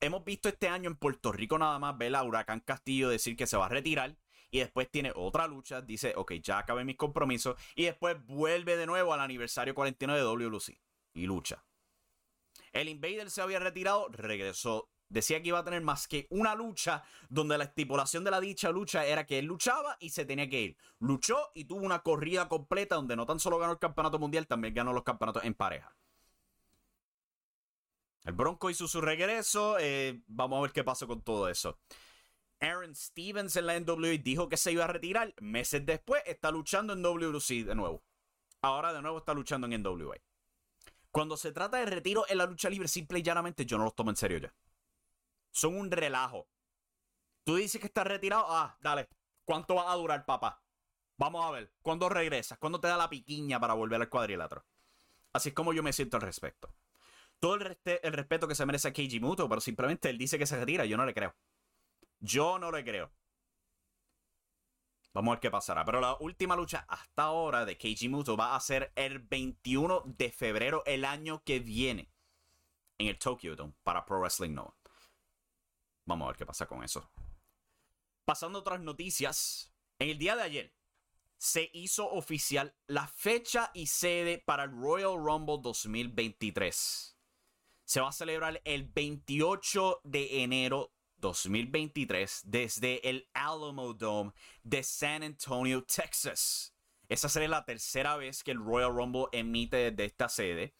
Hemos 0.00 0.24
visto 0.24 0.48
este 0.48 0.68
año 0.68 0.88
en 0.90 0.96
Puerto 0.96 1.32
Rico 1.32 1.58
nada 1.58 1.78
más 1.78 1.96
ver 1.98 2.14
a 2.14 2.22
Huracán 2.22 2.60
Castillo 2.60 3.08
decir 3.08 3.36
que 3.36 3.46
se 3.46 3.56
va 3.56 3.66
a 3.66 3.70
retirar. 3.70 4.16
Y 4.50 4.60
después 4.60 4.90
tiene 4.90 5.12
otra 5.14 5.46
lucha. 5.46 5.82
Dice, 5.82 6.14
ok, 6.16 6.34
ya 6.34 6.58
acabé 6.58 6.84
mis 6.84 6.96
compromisos. 6.96 7.60
Y 7.74 7.84
después 7.84 8.16
vuelve 8.26 8.76
de 8.76 8.86
nuevo 8.86 9.12
al 9.12 9.20
aniversario 9.20 9.74
49 9.74 10.20
de 10.20 10.26
WLC. 10.26 10.80
Y 11.14 11.26
lucha. 11.26 11.64
El 12.72 12.88
Invader 12.88 13.30
se 13.30 13.42
había 13.42 13.58
retirado, 13.58 14.08
regresó 14.10 14.90
decía 15.08 15.42
que 15.42 15.48
iba 15.48 15.58
a 15.58 15.64
tener 15.64 15.82
más 15.82 16.08
que 16.08 16.26
una 16.30 16.54
lucha 16.54 17.02
donde 17.28 17.58
la 17.58 17.64
estipulación 17.64 18.24
de 18.24 18.30
la 18.30 18.40
dicha 18.40 18.70
lucha 18.70 19.04
era 19.04 19.26
que 19.26 19.38
él 19.38 19.46
luchaba 19.46 19.96
y 20.00 20.10
se 20.10 20.24
tenía 20.24 20.48
que 20.48 20.60
ir. 20.60 20.76
Luchó 20.98 21.50
y 21.54 21.64
tuvo 21.64 21.84
una 21.84 22.00
corrida 22.00 22.48
completa 22.48 22.96
donde 22.96 23.16
no 23.16 23.26
tan 23.26 23.40
solo 23.40 23.58
ganó 23.58 23.72
el 23.72 23.78
campeonato 23.78 24.18
mundial, 24.18 24.46
también 24.46 24.74
ganó 24.74 24.92
los 24.92 25.04
campeonatos 25.04 25.44
en 25.44 25.54
pareja. 25.54 25.94
El 28.24 28.34
Bronco 28.34 28.68
hizo 28.68 28.86
su 28.86 29.00
regreso. 29.00 29.78
Eh, 29.80 30.20
vamos 30.26 30.58
a 30.58 30.62
ver 30.62 30.72
qué 30.72 30.84
pasó 30.84 31.06
con 31.06 31.22
todo 31.22 31.48
eso. 31.48 31.78
Aaron 32.60 32.94
Stevens 32.94 33.56
en 33.56 33.66
la 33.66 33.78
NWA 33.78 34.18
dijo 34.22 34.48
que 34.48 34.56
se 34.56 34.72
iba 34.72 34.84
a 34.84 34.88
retirar. 34.88 35.34
Meses 35.40 35.86
después 35.86 36.22
está 36.26 36.50
luchando 36.50 36.92
en 36.92 37.02
WC 37.02 37.64
de 37.64 37.74
nuevo. 37.74 38.02
Ahora 38.60 38.92
de 38.92 39.00
nuevo 39.00 39.18
está 39.18 39.32
luchando 39.32 39.66
en 39.66 39.82
NWA. 39.82 40.16
Cuando 41.10 41.36
se 41.36 41.52
trata 41.52 41.78
de 41.78 41.86
retiro 41.86 42.26
en 42.28 42.38
la 42.38 42.46
lucha 42.46 42.68
libre, 42.68 42.88
simple 42.88 43.20
y 43.20 43.22
llanamente, 43.22 43.64
yo 43.64 43.78
no 43.78 43.84
los 43.84 43.94
tomo 43.94 44.10
en 44.10 44.16
serio 44.16 44.38
ya. 44.38 44.54
Son 45.50 45.76
un 45.76 45.90
relajo. 45.90 46.48
Tú 47.44 47.56
dices 47.56 47.80
que 47.80 47.86
estás 47.86 48.06
retirado, 48.06 48.44
ah, 48.48 48.76
dale. 48.80 49.08
¿Cuánto 49.44 49.76
va 49.76 49.90
a 49.90 49.96
durar, 49.96 50.24
papá? 50.26 50.62
Vamos 51.16 51.44
a 51.44 51.50
ver. 51.50 51.72
¿Cuándo 51.82 52.08
regresas? 52.08 52.58
¿Cuándo 52.58 52.80
te 52.80 52.88
da 52.88 52.96
la 52.96 53.08
piquiña 53.08 53.58
para 53.58 53.74
volver 53.74 54.00
al 54.00 54.08
cuadrilátero? 54.08 54.64
Así 55.32 55.50
es 55.50 55.54
como 55.54 55.72
yo 55.72 55.82
me 55.82 55.92
siento 55.92 56.16
al 56.16 56.22
respecto. 56.22 56.74
Todo 57.40 57.54
el, 57.54 57.78
el 57.84 58.12
respeto 58.12 58.46
que 58.48 58.54
se 58.54 58.66
merece 58.66 58.88
a 58.88 58.92
Keiji 58.92 59.20
Muto, 59.20 59.48
pero 59.48 59.60
simplemente 59.60 60.10
él 60.10 60.18
dice 60.18 60.38
que 60.38 60.46
se 60.46 60.58
retira. 60.58 60.84
Yo 60.84 60.96
no 60.96 61.06
le 61.06 61.14
creo. 61.14 61.34
Yo 62.20 62.58
no 62.58 62.70
le 62.70 62.84
creo. 62.84 63.10
Vamos 65.12 65.32
a 65.32 65.34
ver 65.34 65.40
qué 65.40 65.50
pasará. 65.50 65.84
Pero 65.84 66.00
la 66.00 66.16
última 66.20 66.54
lucha 66.54 66.84
hasta 66.88 67.24
ahora 67.24 67.64
de 67.64 67.76
Keiji 67.76 68.08
Muto 68.08 68.36
va 68.36 68.54
a 68.54 68.60
ser 68.60 68.92
el 68.94 69.18
21 69.18 70.02
de 70.06 70.30
febrero 70.30 70.82
el 70.86 71.04
año 71.04 71.42
que 71.44 71.58
viene 71.58 72.12
en 72.98 73.08
el 73.08 73.18
Tokyo 73.18 73.56
Dome 73.56 73.74
para 73.82 74.04
Pro 74.04 74.20
Wrestling 74.20 74.54
Noah. 74.54 74.77
Vamos 76.08 76.24
a 76.24 76.28
ver 76.28 76.36
qué 76.38 76.46
pasa 76.46 76.66
con 76.66 76.82
eso. 76.82 77.10
Pasando 78.24 78.58
a 78.58 78.60
otras 78.62 78.80
noticias. 78.80 79.70
En 79.98 80.08
el 80.08 80.18
día 80.18 80.36
de 80.36 80.42
ayer 80.42 80.74
se 81.36 81.70
hizo 81.74 82.08
oficial 82.10 82.74
la 82.86 83.06
fecha 83.06 83.70
y 83.74 83.86
sede 83.86 84.38
para 84.38 84.64
el 84.64 84.70
Royal 84.70 85.16
Rumble 85.16 85.58
2023. 85.60 87.14
Se 87.84 88.00
va 88.00 88.08
a 88.08 88.12
celebrar 88.12 88.62
el 88.64 88.84
28 88.84 90.00
de 90.04 90.42
enero 90.42 90.94
2023 91.18 92.42
desde 92.46 93.06
el 93.06 93.28
Alamo 93.34 93.92
Dome 93.92 94.32
de 94.62 94.82
San 94.82 95.22
Antonio, 95.22 95.84
Texas. 95.84 96.74
Esa 97.10 97.28
será 97.28 97.48
la 97.48 97.66
tercera 97.66 98.16
vez 98.16 98.42
que 98.42 98.52
el 98.52 98.64
Royal 98.64 98.94
Rumble 98.94 99.26
emite 99.32 99.90
desde 99.90 100.06
esta 100.06 100.30
sede. 100.30 100.74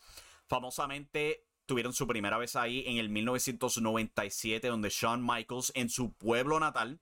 Famosamente 0.47 1.48
tuvieron 1.69 1.93
su 1.93 2.07
primera 2.07 2.39
vez 2.39 2.57
ahí 2.57 2.83
en 2.87 2.97
el 2.97 3.11
1997, 3.11 4.67
donde 4.69 4.89
Shawn 4.89 5.25
Michaels, 5.25 5.71
en 5.75 5.91
su 5.91 6.13
pueblo 6.15 6.59
natal, 6.59 6.99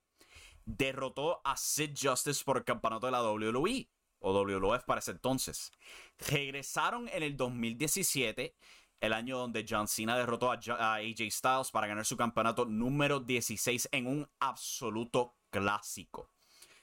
derrotó 0.64 1.40
a 1.44 1.56
Sid 1.56 1.92
Justice 1.98 2.42
por 2.44 2.58
el 2.58 2.64
campeonato 2.64 3.06
de 3.06 3.12
la 3.12 3.22
WWE 3.22 3.88
o 4.18 4.32
WWF 4.32 4.84
para 4.84 4.98
ese 4.98 5.12
entonces. 5.12 5.70
Regresaron 6.18 7.08
en 7.08 7.22
el 7.22 7.36
2017 7.36 8.56
el 9.00 9.12
año 9.12 9.38
donde 9.38 9.64
John 9.68 9.86
Cena 9.86 10.16
derrotó 10.18 10.50
a, 10.50 10.54
AJ 10.56 11.30
Styles 11.30 11.70
para 11.70 11.86
ganar 11.86 12.04
su 12.04 12.16
campeonato 12.16 12.64
número 12.64 13.20
16 13.20 13.90
en 13.92 14.08
un 14.08 14.28
absoluto 14.40 15.36
clásico. 15.50 16.28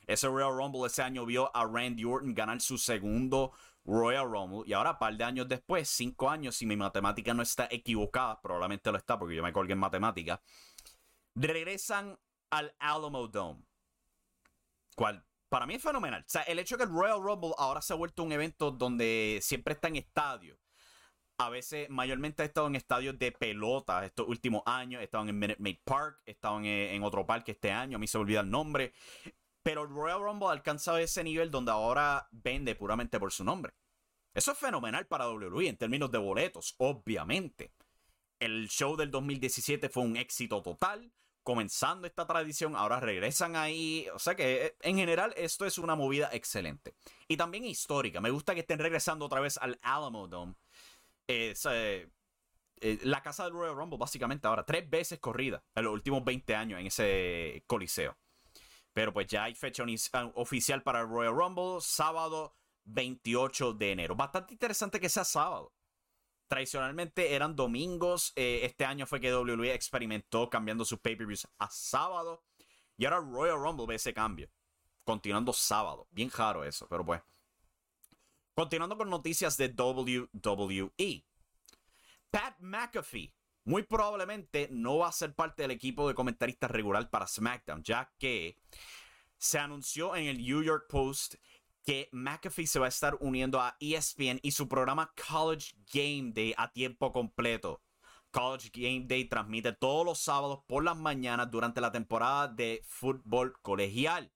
Ese 0.08 0.28
Royal 0.28 0.56
Rumble 0.56 0.88
ese 0.88 1.02
año 1.02 1.25
vio 1.25 1.54
a 1.56 1.66
Randy 1.66 2.06
Orton 2.06 2.34
ganar 2.34 2.62
su 2.62 2.78
segundo 2.78 3.52
Royal 3.86 4.25
Rumble 4.25 4.63
y 4.66 4.74
ahora, 4.74 4.92
un 4.92 5.00
par 5.00 5.16
de 5.16 5.24
años 5.24 5.48
después, 5.48 5.90
cinco 5.90 6.30
años, 6.30 6.56
si 6.56 6.66
mi 6.66 6.75
matemática 6.75 7.34
no 7.34 7.44
está 7.44 7.68
equivocada, 7.70 8.42
probablemente 8.42 8.92
lo 8.92 8.98
está 8.98 9.18
porque 9.18 9.36
yo 9.36 9.44
me 9.44 9.54
colgué 9.54 9.74
en 9.74 9.80
matemática, 9.80 10.42
regresan 11.36 12.18
al 12.50 12.74
Alamo 12.80 13.28
Dome. 13.28 13.63
Cual 14.96 15.25
para 15.50 15.66
mí 15.66 15.75
es 15.75 15.84
fenomenal. 15.84 16.22
O 16.22 16.30
sea, 16.30 16.44
el 16.44 16.60
hecho 16.60 16.75
de 16.75 16.84
que 16.84 16.90
el 16.90 16.96
Royal 16.96 17.22
Rumble 17.22 17.54
ahora 17.58 17.82
se 17.82 17.94
ha 17.94 17.96
vuelto 17.96 18.24
un 18.24 18.32
evento 18.32 18.72
donde 18.72 19.40
siempre 19.42 19.74
está 19.74 19.88
en 19.88 19.98
estadio 19.98 20.58
a 21.38 21.50
veces, 21.50 21.90
mayormente 21.90 22.44
he 22.44 22.46
estado 22.46 22.68
en 22.68 22.75
estadios 22.75 23.18
de 23.18 23.32
pelota 23.32 24.06
estos 24.06 24.28
últimos 24.28 24.62
años. 24.66 25.02
Estado 25.02 25.28
en 25.28 25.38
Minute 25.38 25.62
Maid 25.62 25.80
Park, 25.84 26.22
he 26.25 26.32
estado 26.32 26.62
en, 26.62 27.04
otro 27.04 27.25
parque 27.25 27.54
este 27.54 27.72
año, 27.72 27.98
a 27.98 28.00
mí 28.00 28.08
se 28.08 28.18
me 28.18 28.24
olvida 28.24 28.42
el 28.42 28.50
nombre. 28.50 28.94
Pero 29.63 29.84
el 29.84 29.89
Royal 29.89 30.22
Rumble 30.22 30.50
ha 30.50 30.51
alcanzado 30.51 30.98
ese 30.98 31.24
nivel 31.24 31.50
donde 31.50 31.72
ahora 31.72 32.27
vende 32.32 32.75
puramente 32.75 33.20
por 33.20 33.32
su 33.32 33.43
nombre. 33.43 33.74
Eso 34.34 34.51
es 34.51 34.58
fenomenal 34.58 35.08
para 35.08 35.29
WWE 35.29 35.67
en 35.67 35.77
términos 35.77 36.12
de 36.12 36.17
boletos, 36.17 36.75
obviamente. 36.77 37.72
El 38.39 38.67
show 38.67 38.98
del 38.98 39.10
2017 39.10 39.89
fue 39.89 40.03
un 40.03 40.17
éxito 40.17 40.62
total. 40.62 41.12
Comenzando 41.43 42.08
esta 42.08 42.26
tradición, 42.26 42.76
ahora 42.76 42.99
regresan 42.99 43.56
ahí. 43.56 44.08
O 44.13 44.19
sea 44.19 44.36
que 44.36 44.65
eh, 44.65 44.76
en 44.82 44.97
general 44.97 45.34
esto 45.38 45.65
es 45.65 45.78
una 45.78 45.95
movida 45.95 46.30
excelente. 46.34 46.95
Y 47.28 47.38
también 47.38 47.63
histórica. 47.65 48.21
Me 48.21 48.32
gusta 48.32 48.54
que 48.54 48.62
estén 48.62 48.80
regresando 48.80 49.26
otra 49.26 49.39
vez 49.39 49.58
al 49.58 49.80
Alamo 49.82 50.28
Dome 50.28 50.56
eh, 51.28 51.54
eh, 52.82 52.99
la 53.04 53.21
casa 53.21 53.45
del 53.45 53.54
Royal 53.54 53.76
Rumble, 53.76 53.97
básicamente 53.97 54.47
ahora, 54.47 54.65
tres 54.65 54.89
veces 54.89 55.19
corrida 55.19 55.63
en 55.76 55.86
los 55.86 55.93
últimos 55.93 56.23
20 56.23 56.56
años 56.56 56.80
en 56.80 56.88
ese 56.88 57.63
coliseo. 57.67 58.17
Pero 58.93 59.12
pues 59.12 59.27
ya 59.27 59.45
hay 59.45 59.56
fecha 59.56 59.84
ah, 60.13 60.32
oficial 60.36 60.84
para 60.84 61.01
el 61.01 61.10
Royal 61.10 61.36
Rumble, 61.36 61.82
sábado 61.82 62.56
28 62.86 63.73
de 63.73 63.91
enero. 63.91 64.15
Bastante 64.15 64.53
interesante 64.53 64.99
que 64.99 65.10
sea 65.10 65.23
sábado. 65.23 65.73
Tradicionalmente 66.47 67.34
eran 67.34 67.56
domingos. 67.56 68.34
Eh, 68.36 68.62
este 68.63 68.86
año 68.86 69.08
fue 69.08 69.19
que 69.19 69.34
WWE 69.34 69.73
experimentó 69.73 70.49
cambiando 70.49 70.86
sus 70.86 70.99
pay-per-views 70.99 71.47
a 71.58 71.69
sábado. 71.69 72.43
Y 72.97 73.06
ahora 73.06 73.19
Royal 73.19 73.60
Rumble 73.60 73.88
ve 73.88 73.95
ese 73.95 74.13
cambio. 74.13 74.49
Continuando 75.03 75.51
sábado. 75.53 76.08
Bien 76.12 76.29
raro 76.29 76.63
eso, 76.63 76.88
pero 76.88 77.03
pues. 77.03 77.21
Continuando 78.53 78.97
con 78.97 79.10
noticias 79.10 79.58
de 79.58 79.69
WWE. 79.69 81.25
Pat 82.29 82.56
McAfee 82.60 83.34
muy 83.65 83.84
probablemente 83.84 84.67
no 84.71 84.99
va 84.99 85.08
a 85.08 85.12
ser 85.12 85.34
parte 85.34 85.62
del 85.62 85.71
equipo 85.71 86.08
de 86.08 86.15
comentaristas 86.15 86.71
regular 86.71 87.10
para 87.10 87.28
SmackDown, 87.28 87.84
ya 87.84 88.12
que 88.17 88.58
se 89.38 89.60
anunció 89.60 90.15
en 90.15 90.28
el 90.28 90.38
New 90.38 90.63
York 90.63 90.86
Post 90.89 91.36
que 91.84 92.10
McAfee 92.13 92.67
se 92.67 92.80
va 92.80 92.86
a 92.86 92.89
estar 92.89 93.17
uniendo 93.19 93.60
a 93.60 93.76
ESPN 93.80 94.39
y 94.41 94.52
su 94.52 94.69
programa 94.69 95.13
College 95.28 95.73
Game 95.93 96.32
Day 96.34 96.54
a 96.58 96.71
tiempo 96.71 97.12
completo. 97.12 97.82
College 98.32 98.69
Game 98.73 99.06
Day 99.06 99.26
transmite 99.26 99.73
todos 99.73 100.06
los 100.06 100.19
sábados 100.19 100.60
por 100.65 100.84
las 100.84 100.97
mañanas 100.97 101.52
durante 101.52 101.82
la 101.82 101.91
temporada 101.91 102.47
de 102.47 102.82
fútbol 102.88 103.60
colegial 103.62 104.32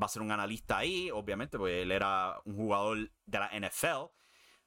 va 0.00 0.06
a 0.06 0.08
ser 0.08 0.22
un 0.22 0.32
analista 0.32 0.78
ahí, 0.78 1.10
obviamente, 1.10 1.58
porque 1.58 1.82
él 1.82 1.92
era 1.92 2.40
un 2.44 2.56
jugador 2.56 3.10
de 3.26 3.38
la 3.38 3.50
NFL. 3.52 4.10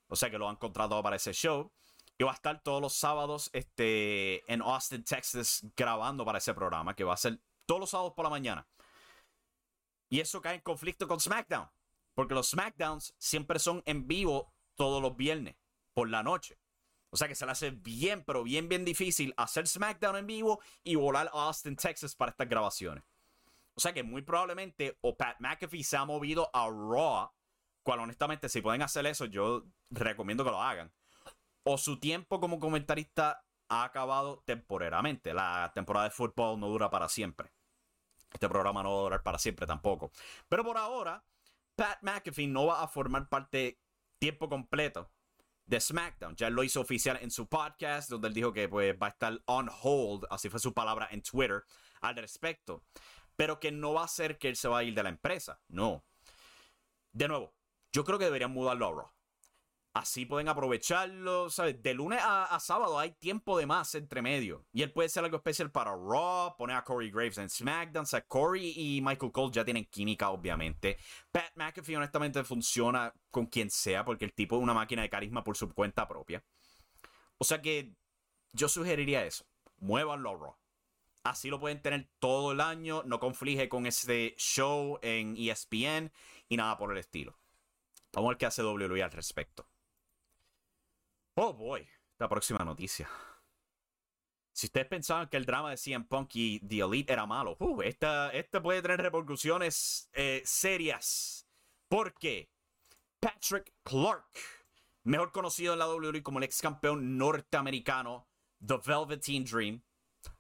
O 0.08 0.16
sea 0.16 0.30
que 0.30 0.38
lo 0.38 0.48
han 0.50 0.56
contratado 0.56 1.04
para 1.04 1.18
ese 1.18 1.34
show. 1.34 1.72
Y 2.18 2.24
va 2.24 2.32
a 2.32 2.36
estar 2.36 2.62
todos 2.64 2.82
los 2.82 2.94
sábados 2.94 3.50
este, 3.54 4.52
en 4.52 4.62
Austin, 4.62 5.04
Texas, 5.04 5.66
grabando 5.76 6.26
para 6.26 6.40
ese 6.40 6.54
programa, 6.54 6.96
que 6.96 7.04
va 7.04 7.14
a 7.14 7.18
ser 7.18 7.40
todos 7.66 7.82
los 7.82 7.90
sábados 7.92 8.14
por 8.16 8.26
la 8.26 8.32
mañana. 8.32 8.68
Y 10.10 10.20
eso 10.20 10.42
cae 10.42 10.56
en 10.56 10.62
conflicto 10.62 11.08
con 11.08 11.20
SmackDown. 11.20 11.70
Porque 12.16 12.34
los 12.34 12.50
SmackDowns 12.50 13.14
siempre 13.20 13.60
son 13.60 13.84
en 13.86 14.08
vivo 14.08 14.52
todos 14.76 15.02
los 15.02 15.16
viernes, 15.16 15.56
por 15.94 16.10
la 16.10 16.24
noche. 16.24 16.58
O 17.12 17.18
sea 17.18 17.28
que 17.28 17.36
se 17.36 17.46
le 17.46 17.52
hace 17.52 17.72
bien, 17.72 18.24
pero 18.26 18.44
bien, 18.44 18.68
bien 18.68 18.84
difícil 18.84 19.34
hacer 19.38 19.68
SmackDown 19.68 20.18
en 20.18 20.28
vivo 20.28 20.60
y 20.84 20.96
volar 20.96 21.28
a 21.28 21.46
Austin, 21.46 21.76
Texas 21.76 22.16
para 22.16 22.32
estas 22.32 22.50
grabaciones. 22.50 23.04
O 23.76 23.80
sea 23.80 23.94
que 23.94 24.02
muy 24.02 24.24
probablemente 24.24 24.98
o 25.02 25.16
Pat 25.16 25.40
McAfee 25.40 25.84
se 25.84 25.98
ha 25.98 26.06
movido 26.06 26.50
a 26.52 26.68
Raw, 26.68 27.32
cual 27.84 28.00
honestamente 28.00 28.50
si 28.50 28.62
pueden 28.62 28.82
hacer 28.82 29.06
eso 29.06 29.26
yo 29.26 29.66
recomiendo 29.92 30.44
que 30.44 30.50
lo 30.50 30.62
hagan. 30.62 30.92
O 31.70 31.78
su 31.78 32.00
tiempo 32.00 32.40
como 32.40 32.60
comentarista 32.60 33.44
ha 33.70 33.84
acabado 33.84 34.44
temporalmente. 34.46 35.34
La 35.34 35.72
temporada 35.74 36.06
de 36.06 36.12
fútbol 36.12 36.60
no 36.60 36.68
dura 36.68 36.90
para 36.90 37.10
siempre. 37.10 37.52
Este 38.32 38.48
programa 38.48 38.84
no 38.84 38.94
va 38.94 39.00
a 39.00 39.04
durar 39.04 39.24
para 39.24 39.38
siempre 39.38 39.68
tampoco. 39.68 40.12
Pero 40.48 40.64
por 40.64 40.78
ahora, 40.78 41.24
Pat 41.76 42.00
McAfee 42.02 42.48
no 42.48 42.68
va 42.68 42.84
a 42.84 42.88
formar 42.88 43.28
parte 43.30 43.80
tiempo 44.20 44.50
completo 44.50 45.12
de 45.66 45.80
SmackDown. 45.80 46.36
Ya 46.36 46.50
lo 46.50 46.64
hizo 46.64 46.82
oficial 46.82 47.18
en 47.22 47.32
su 47.32 47.48
podcast, 47.48 48.10
donde 48.10 48.30
él 48.30 48.34
dijo 48.34 48.54
que 48.54 48.70
pues, 48.70 48.96
va 49.02 49.08
a 49.08 49.10
estar 49.12 49.42
on 49.46 49.70
hold, 49.82 50.26
así 50.30 50.50
fue 50.50 50.60
su 50.60 50.74
palabra 50.74 51.08
en 51.12 51.22
Twitter, 51.22 51.64
al 52.02 52.16
respecto 52.16 52.84
pero 53.38 53.60
que 53.60 53.72
no 53.72 53.94
va 53.94 54.04
a 54.04 54.08
ser 54.10 54.38
que 54.38 54.50
él 54.50 54.58
se 54.58 54.68
va 54.68 54.80
a 54.80 54.84
ir 54.84 54.94
de 54.94 55.04
la 55.04 55.10
empresa. 55.10 55.62
No. 55.70 56.04
De 57.14 57.28
nuevo, 57.30 57.54
yo 57.94 58.04
creo 58.04 58.20
que 58.20 58.26
deberían 58.26 58.52
mudarlo 58.52 58.88
a 58.88 58.92
Raw. 58.92 59.12
Así 59.98 60.28
pueden 60.28 60.48
aprovecharlo, 60.48 61.50
¿sabes? 61.50 61.82
De 61.82 61.96
lunes 61.96 62.20
a, 62.22 62.56
sábado 62.60 63.00
hay 63.00 63.14
tiempo 63.14 63.58
de 63.58 63.66
más 63.66 63.96
entre 63.96 64.22
medio. 64.22 64.64
Y 64.72 64.84
él 64.84 64.92
puede 64.92 65.10
ser 65.10 65.24
algo 65.24 65.38
especial 65.38 65.72
para 65.72 65.90
Raw, 65.90 66.56
poner 66.56 66.76
a 66.76 66.84
Corey 66.84 67.10
Graves 67.10 67.40
en 67.40 67.50
SmackDown. 67.50 68.04
O 68.04 68.06
sea, 68.06 68.22
Corey 68.22 68.74
y 68.76 69.02
Michael 69.02 69.32
Cole 69.32 69.52
ya 69.52 69.66
tienen 69.66 69.86
química, 69.86 70.30
obviamente. 70.30 71.00
Pat 71.32 71.52
McAfee, 71.56 71.98
honestamente, 71.98 72.44
funciona 72.44 73.12
con 73.32 73.48
quien 73.48 73.72
sea, 73.72 74.06
porque 74.06 74.26
el 74.26 74.34
tipo 74.34 74.58
es 74.58 74.62
una 74.62 74.76
máquina 74.76 75.02
de 75.02 75.10
carisma 75.10 75.44
por 75.44 75.58
su 75.58 75.68
cuenta 75.74 76.08
propia. 76.08 76.44
O 77.40 77.44
sea 77.44 77.60
que 77.60 77.96
yo 78.52 78.70
sugeriría 78.70 79.26
eso. 79.26 79.48
Muévanlo 79.78 80.30
a 80.30 80.34
Raw. 80.34 80.56
Así 81.24 81.50
lo 81.50 81.60
pueden 81.60 81.82
tener 81.82 82.08
todo 82.20 82.52
el 82.52 82.62
año, 82.62 83.02
no 83.04 83.20
conflige 83.20 83.68
con 83.68 83.88
ese 83.88 84.36
show 84.38 85.00
en 85.02 85.36
ESPN 85.38 86.12
y 86.50 86.56
nada 86.56 86.78
por 86.78 86.92
el 86.92 87.00
estilo. 87.00 87.36
Vamos 88.14 88.28
a 88.28 88.32
ver 88.34 88.38
qué 88.38 88.46
hace 88.46 88.64
WWE 88.64 89.02
al 89.02 89.12
respecto. 89.12 89.67
Oh 91.40 91.54
boy, 91.54 91.88
la 92.18 92.28
próxima 92.28 92.66
noticia. 92.66 93.08
Si 94.52 94.66
ustedes 94.66 94.88
pensaban 94.88 95.30
que 95.30 95.38
el 95.38 95.46
drama 95.46 95.70
de 95.70 95.78
CM 95.78 96.06
Punk 96.06 96.32
y 96.34 96.60
The 96.62 96.80
Elite 96.80 97.14
era 97.14 97.28
malo, 97.28 97.56
uh, 97.60 97.84
esta, 97.84 98.32
puede 98.64 98.82
tener 98.82 99.00
repercusiones 99.00 100.10
eh, 100.14 100.42
serias. 100.44 101.48
Porque 101.88 102.50
Patrick 103.20 103.72
Clark 103.84 104.26
mejor 105.04 105.32
conocido 105.32 105.74
en 105.74 105.80
la 105.80 105.88
WWE 105.88 106.24
como 106.24 106.40
el 106.40 106.46
ex 106.46 106.60
campeón 106.60 107.20
norteamericano, 107.20 108.28
The 108.66 108.80
Velveteen 108.84 109.46
Dream, 109.46 109.84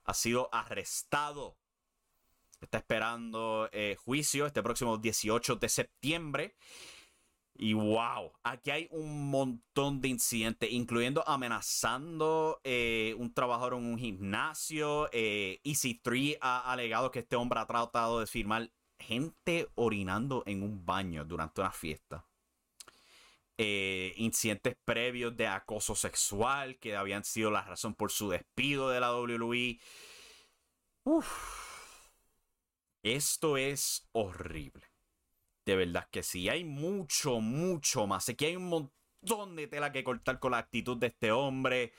ha 0.04 0.16
sido 0.16 0.50
arrestado. 0.52 1.60
Está 2.60 2.80
esperando 2.80 3.70
eh, 3.72 3.96
juicio 4.04 4.48
este 4.48 4.64
próximo 4.64 4.98
18 4.98 5.58
de 5.58 5.70
septiembre. 5.70 6.56
Y 7.60 7.74
wow, 7.74 8.34
aquí 8.44 8.70
hay 8.70 8.88
un 8.92 9.32
montón 9.32 10.00
de 10.00 10.10
incidentes, 10.10 10.72
incluyendo 10.72 11.28
amenazando 11.28 12.62
eh, 12.64 13.16
un 13.18 13.34
trabajador 13.34 13.74
en 13.74 13.86
un 13.86 13.98
gimnasio. 13.98 15.10
Eh, 15.12 15.60
EC3 15.64 16.38
ha 16.40 16.72
alegado 16.72 17.10
que 17.10 17.20
este 17.20 17.36
hombre 17.36 17.60
ha 17.60 17.66
tratado 17.66 18.20
de 18.20 18.28
firmar 18.28 18.70
gente 19.00 19.68
orinando 19.76 20.44
en 20.46 20.62
un 20.62 20.86
baño 20.86 21.26
durante 21.26 21.62
una 21.62 21.72
fiesta. 21.72 22.26
Eh, 23.58 24.14
incidentes 24.18 24.76
previos 24.86 25.36
de 25.36 25.48
acoso 25.48 25.96
sexual 25.96 26.78
que 26.78 26.96
habían 26.96 27.24
sido 27.24 27.50
la 27.50 27.64
razón 27.64 27.96
por 27.96 28.12
su 28.12 28.30
despido 28.30 28.90
de 28.90 29.00
la 29.00 29.16
WWE. 29.16 29.80
Esto 33.02 33.58
es 33.58 34.08
horrible. 34.12 34.97
De 35.68 35.76
verdad 35.76 36.08
que 36.10 36.24
sí, 36.24 36.48
hay 36.48 36.64
mucho, 36.64 37.42
mucho 37.42 38.08
más. 38.08 38.30
Aquí 38.30 38.46
hay 38.46 38.56
un 38.56 38.70
montón 38.70 39.58
de 39.58 39.68
tela 39.68 39.92
que 39.92 40.02
cortar 40.02 40.40
con 40.40 40.52
la 40.52 40.60
actitud 40.60 40.96
de 40.96 41.08
este 41.08 41.34
hombre. 41.34 41.92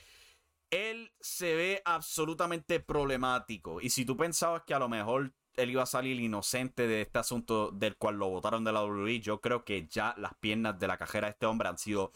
Él 0.71 1.13
se 1.19 1.53
ve 1.53 1.81
absolutamente 1.85 2.79
problemático. 2.79 3.79
Y 3.79 3.91
si 3.91 4.05
tú 4.05 4.17
pensabas 4.17 4.63
que 4.63 4.73
a 4.73 4.79
lo 4.79 4.89
mejor 4.89 5.35
él 5.53 5.69
iba 5.69 5.83
a 5.83 5.85
salir 5.85 6.19
inocente 6.19 6.87
de 6.87 7.01
este 7.01 7.19
asunto 7.19 7.69
del 7.69 7.95
cual 7.95 8.15
lo 8.15 8.29
votaron 8.29 8.63
de 8.63 8.71
la 8.71 8.83
WWE, 8.83 9.19
yo 9.19 9.39
creo 9.39 9.63
que 9.63 9.85
ya 9.87 10.15
las 10.17 10.33
piernas 10.39 10.79
de 10.79 10.87
la 10.87 10.97
cajera 10.97 11.27
de 11.27 11.33
este 11.33 11.45
hombre 11.45 11.69
han 11.69 11.77
sido 11.77 12.11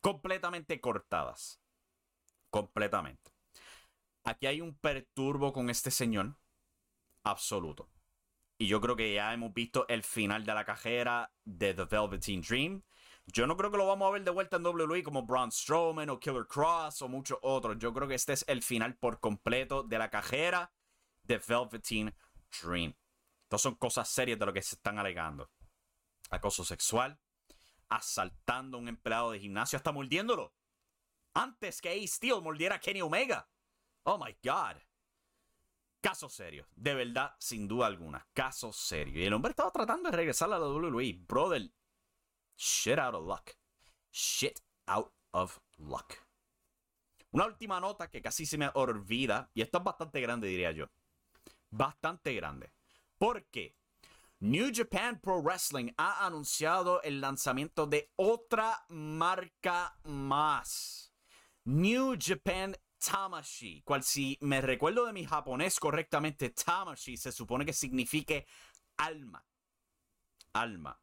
completamente 0.00 0.80
cortadas. 0.80 1.60
Completamente. 2.50 3.30
Aquí 4.24 4.48
hay 4.48 4.60
un 4.60 4.74
perturbo 4.74 5.52
con 5.52 5.70
este 5.70 5.92
señor. 5.92 6.34
Absoluto. 7.22 7.88
Y 8.58 8.66
yo 8.68 8.80
creo 8.80 8.96
que 8.96 9.12
ya 9.12 9.34
hemos 9.34 9.52
visto 9.52 9.86
el 9.88 10.02
final 10.02 10.46
de 10.46 10.54
la 10.54 10.64
cajera 10.64 11.30
de 11.44 11.74
The 11.74 11.84
Velveteen 11.84 12.40
Dream. 12.40 12.82
Yo 13.26 13.46
no 13.46 13.56
creo 13.56 13.70
que 13.70 13.76
lo 13.76 13.86
vamos 13.86 14.08
a 14.08 14.12
ver 14.12 14.24
de 14.24 14.30
vuelta 14.30 14.56
en 14.56 14.64
WWE 14.64 15.02
como 15.02 15.26
Braun 15.26 15.50
Strowman 15.50 16.08
o 16.10 16.18
Killer 16.18 16.46
Cross 16.46 17.02
o 17.02 17.08
muchos 17.08 17.38
otros. 17.42 17.76
Yo 17.78 17.92
creo 17.92 18.08
que 18.08 18.14
este 18.14 18.32
es 18.32 18.44
el 18.48 18.62
final 18.62 18.96
por 18.96 19.20
completo 19.20 19.82
de 19.82 19.98
la 19.98 20.10
cajera 20.10 20.72
de 21.24 21.38
Velveteen 21.38 22.14
Dream. 22.62 22.94
Estas 23.42 23.62
son 23.62 23.74
cosas 23.74 24.08
serias 24.08 24.38
de 24.38 24.46
lo 24.46 24.52
que 24.52 24.62
se 24.62 24.76
están 24.76 24.98
alegando. 24.98 25.50
Acoso 26.30 26.64
sexual, 26.64 27.18
asaltando 27.88 28.78
a 28.78 28.80
un 28.80 28.88
empleado 28.88 29.32
de 29.32 29.40
gimnasio, 29.40 29.76
hasta 29.76 29.92
mordiéndolo. 29.92 30.54
Antes 31.34 31.80
que 31.80 31.90
A. 31.90 32.06
Steel 32.06 32.40
mordiera 32.42 32.76
a 32.76 32.80
Kenny 32.80 33.02
Omega. 33.02 33.48
Oh 34.04 34.18
my 34.18 34.36
God. 34.42 34.80
Caso 36.06 36.28
serio. 36.28 36.66
De 36.76 36.94
verdad, 36.94 37.34
sin 37.38 37.66
duda 37.66 37.86
alguna. 37.86 38.26
Caso 38.32 38.72
serio. 38.72 39.20
Y 39.20 39.24
el 39.24 39.32
hombre 39.32 39.50
estaba 39.50 39.72
tratando 39.72 40.10
de 40.10 40.16
regresar 40.16 40.52
a 40.52 40.58
la 40.58 40.66
WWE. 40.68 41.24
Brother, 41.26 41.70
shit 42.56 42.98
out 42.98 43.14
of 43.14 43.26
luck. 43.26 43.50
Shit 44.12 44.60
out 44.86 45.12
of 45.32 45.58
luck. 45.78 46.14
Una 47.32 47.46
última 47.46 47.80
nota 47.80 48.08
que 48.08 48.22
casi 48.22 48.46
se 48.46 48.56
me 48.56 48.70
olvida. 48.74 49.50
Y 49.52 49.62
esto 49.62 49.78
es 49.78 49.84
bastante 49.84 50.20
grande, 50.20 50.48
diría 50.48 50.70
yo 50.70 50.88
bastante 51.70 52.34
grande. 52.34 52.72
Porque 53.18 53.76
New 54.40 54.70
Japan 54.72 55.20
Pro 55.20 55.42
Wrestling 55.42 55.92
ha 55.96 56.26
anunciado 56.26 57.02
el 57.02 57.20
lanzamiento 57.20 57.86
de 57.86 58.12
otra 58.16 58.84
marca 58.88 59.98
más. 60.04 61.12
New 61.64 62.16
Japan 62.18 62.76
Tamashi, 62.98 63.82
cual 63.82 64.02
si 64.02 64.38
me 64.40 64.60
recuerdo 64.60 65.06
de 65.06 65.12
mi 65.12 65.24
japonés 65.24 65.78
correctamente, 65.78 66.50
Tamashi 66.50 67.16
se 67.16 67.32
supone 67.32 67.64
que 67.64 67.72
signifique 67.72 68.46
alma. 68.96 69.44
Alma. 70.52 70.98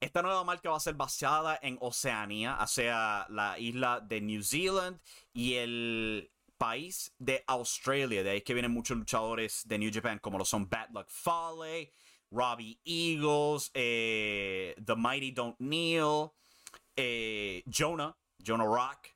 Esta 0.00 0.20
nueva 0.20 0.42
marca 0.42 0.70
va 0.70 0.76
a 0.76 0.80
ser 0.80 0.94
basada 0.94 1.58
en 1.62 1.78
Oceanía, 1.80 2.58
o 2.60 2.66
sea, 2.66 3.26
la 3.28 3.56
isla 3.58 4.00
de 4.00 4.20
New 4.20 4.42
Zealand 4.42 5.00
y 5.32 5.54
el 5.54 6.32
país 6.58 7.14
de 7.18 7.44
Australia. 7.46 8.24
De 8.24 8.30
ahí 8.30 8.40
que 8.40 8.54
vienen 8.54 8.72
muchos 8.72 8.96
luchadores 8.96 9.62
de 9.66 9.78
New 9.78 9.90
Japan, 9.92 10.18
como 10.18 10.38
lo 10.38 10.44
son 10.44 10.68
Bad 10.68 10.90
Luck 10.92 11.08
Fale, 11.08 11.92
Robbie 12.32 12.80
Eagles, 12.84 13.70
eh, 13.74 14.74
The 14.84 14.96
Mighty 14.96 15.30
Don't 15.30 15.56
Kneel, 15.58 16.30
eh, 16.96 17.62
Jonah, 17.66 18.16
Jonah 18.38 18.64
Rock 18.64 19.08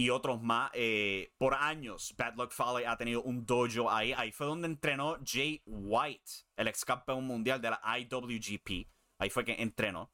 y 0.00 0.08
otros 0.08 0.40
más. 0.40 0.70
Eh, 0.72 1.34
por 1.36 1.52
años, 1.52 2.14
Bad 2.16 2.34
Luck 2.36 2.52
Fale 2.52 2.86
ha 2.86 2.96
tenido 2.96 3.22
un 3.22 3.44
dojo 3.44 3.90
ahí. 3.90 4.14
Ahí 4.16 4.32
fue 4.32 4.46
donde 4.46 4.66
entrenó 4.66 5.18
Jay 5.22 5.62
White, 5.66 6.30
el 6.56 6.68
ex 6.68 6.86
campeón 6.86 7.26
mundial 7.26 7.60
de 7.60 7.68
la 7.68 7.82
IWGP. 7.98 8.88
Ahí 9.18 9.28
fue 9.28 9.44
que 9.44 9.52
entrenó. 9.60 10.10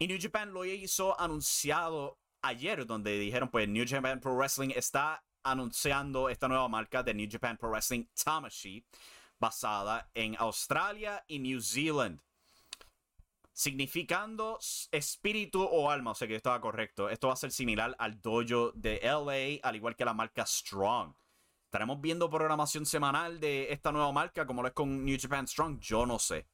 Y 0.00 0.08
New 0.08 0.18
Japan 0.20 0.52
lo 0.52 0.64
hizo 0.64 1.18
anunciado 1.20 2.18
ayer, 2.42 2.84
donde 2.86 3.16
dijeron, 3.16 3.50
pues 3.50 3.68
New 3.68 3.84
Japan 3.88 4.18
Pro 4.18 4.34
Wrestling 4.34 4.70
está 4.74 5.24
anunciando 5.44 6.28
esta 6.28 6.48
nueva 6.48 6.66
marca 6.68 7.04
de 7.04 7.14
New 7.14 7.28
Japan 7.30 7.56
Pro 7.56 7.70
Wrestling 7.70 8.06
Tamashi, 8.20 8.84
basada 9.38 10.10
en 10.14 10.34
Australia 10.40 11.24
y 11.28 11.38
New 11.38 11.60
Zealand. 11.60 12.20
Significando 13.54 14.58
espíritu 14.90 15.62
o 15.62 15.90
alma, 15.90 16.10
o 16.10 16.14
sea 16.14 16.28
que 16.28 16.34
estaba 16.34 16.60
correcto. 16.60 17.08
Esto 17.08 17.28
va 17.28 17.34
a 17.34 17.36
ser 17.36 17.52
similar 17.52 17.94
al 17.98 18.20
dojo 18.20 18.72
de 18.74 19.00
LA, 19.02 19.66
al 19.66 19.76
igual 19.76 19.96
que 19.96 20.04
la 20.04 20.12
marca 20.12 20.44
Strong. 20.44 21.14
¿Estaremos 21.64 22.00
viendo 22.00 22.28
programación 22.28 22.84
semanal 22.84 23.40
de 23.40 23.72
esta 23.72 23.92
nueva 23.92 24.12
marca 24.12 24.46
como 24.46 24.60
lo 24.60 24.68
es 24.68 24.74
con 24.74 25.04
New 25.04 25.16
Japan 25.18 25.48
Strong? 25.48 25.80
Yo 25.80 26.04
no 26.04 26.18
sé. 26.18 26.48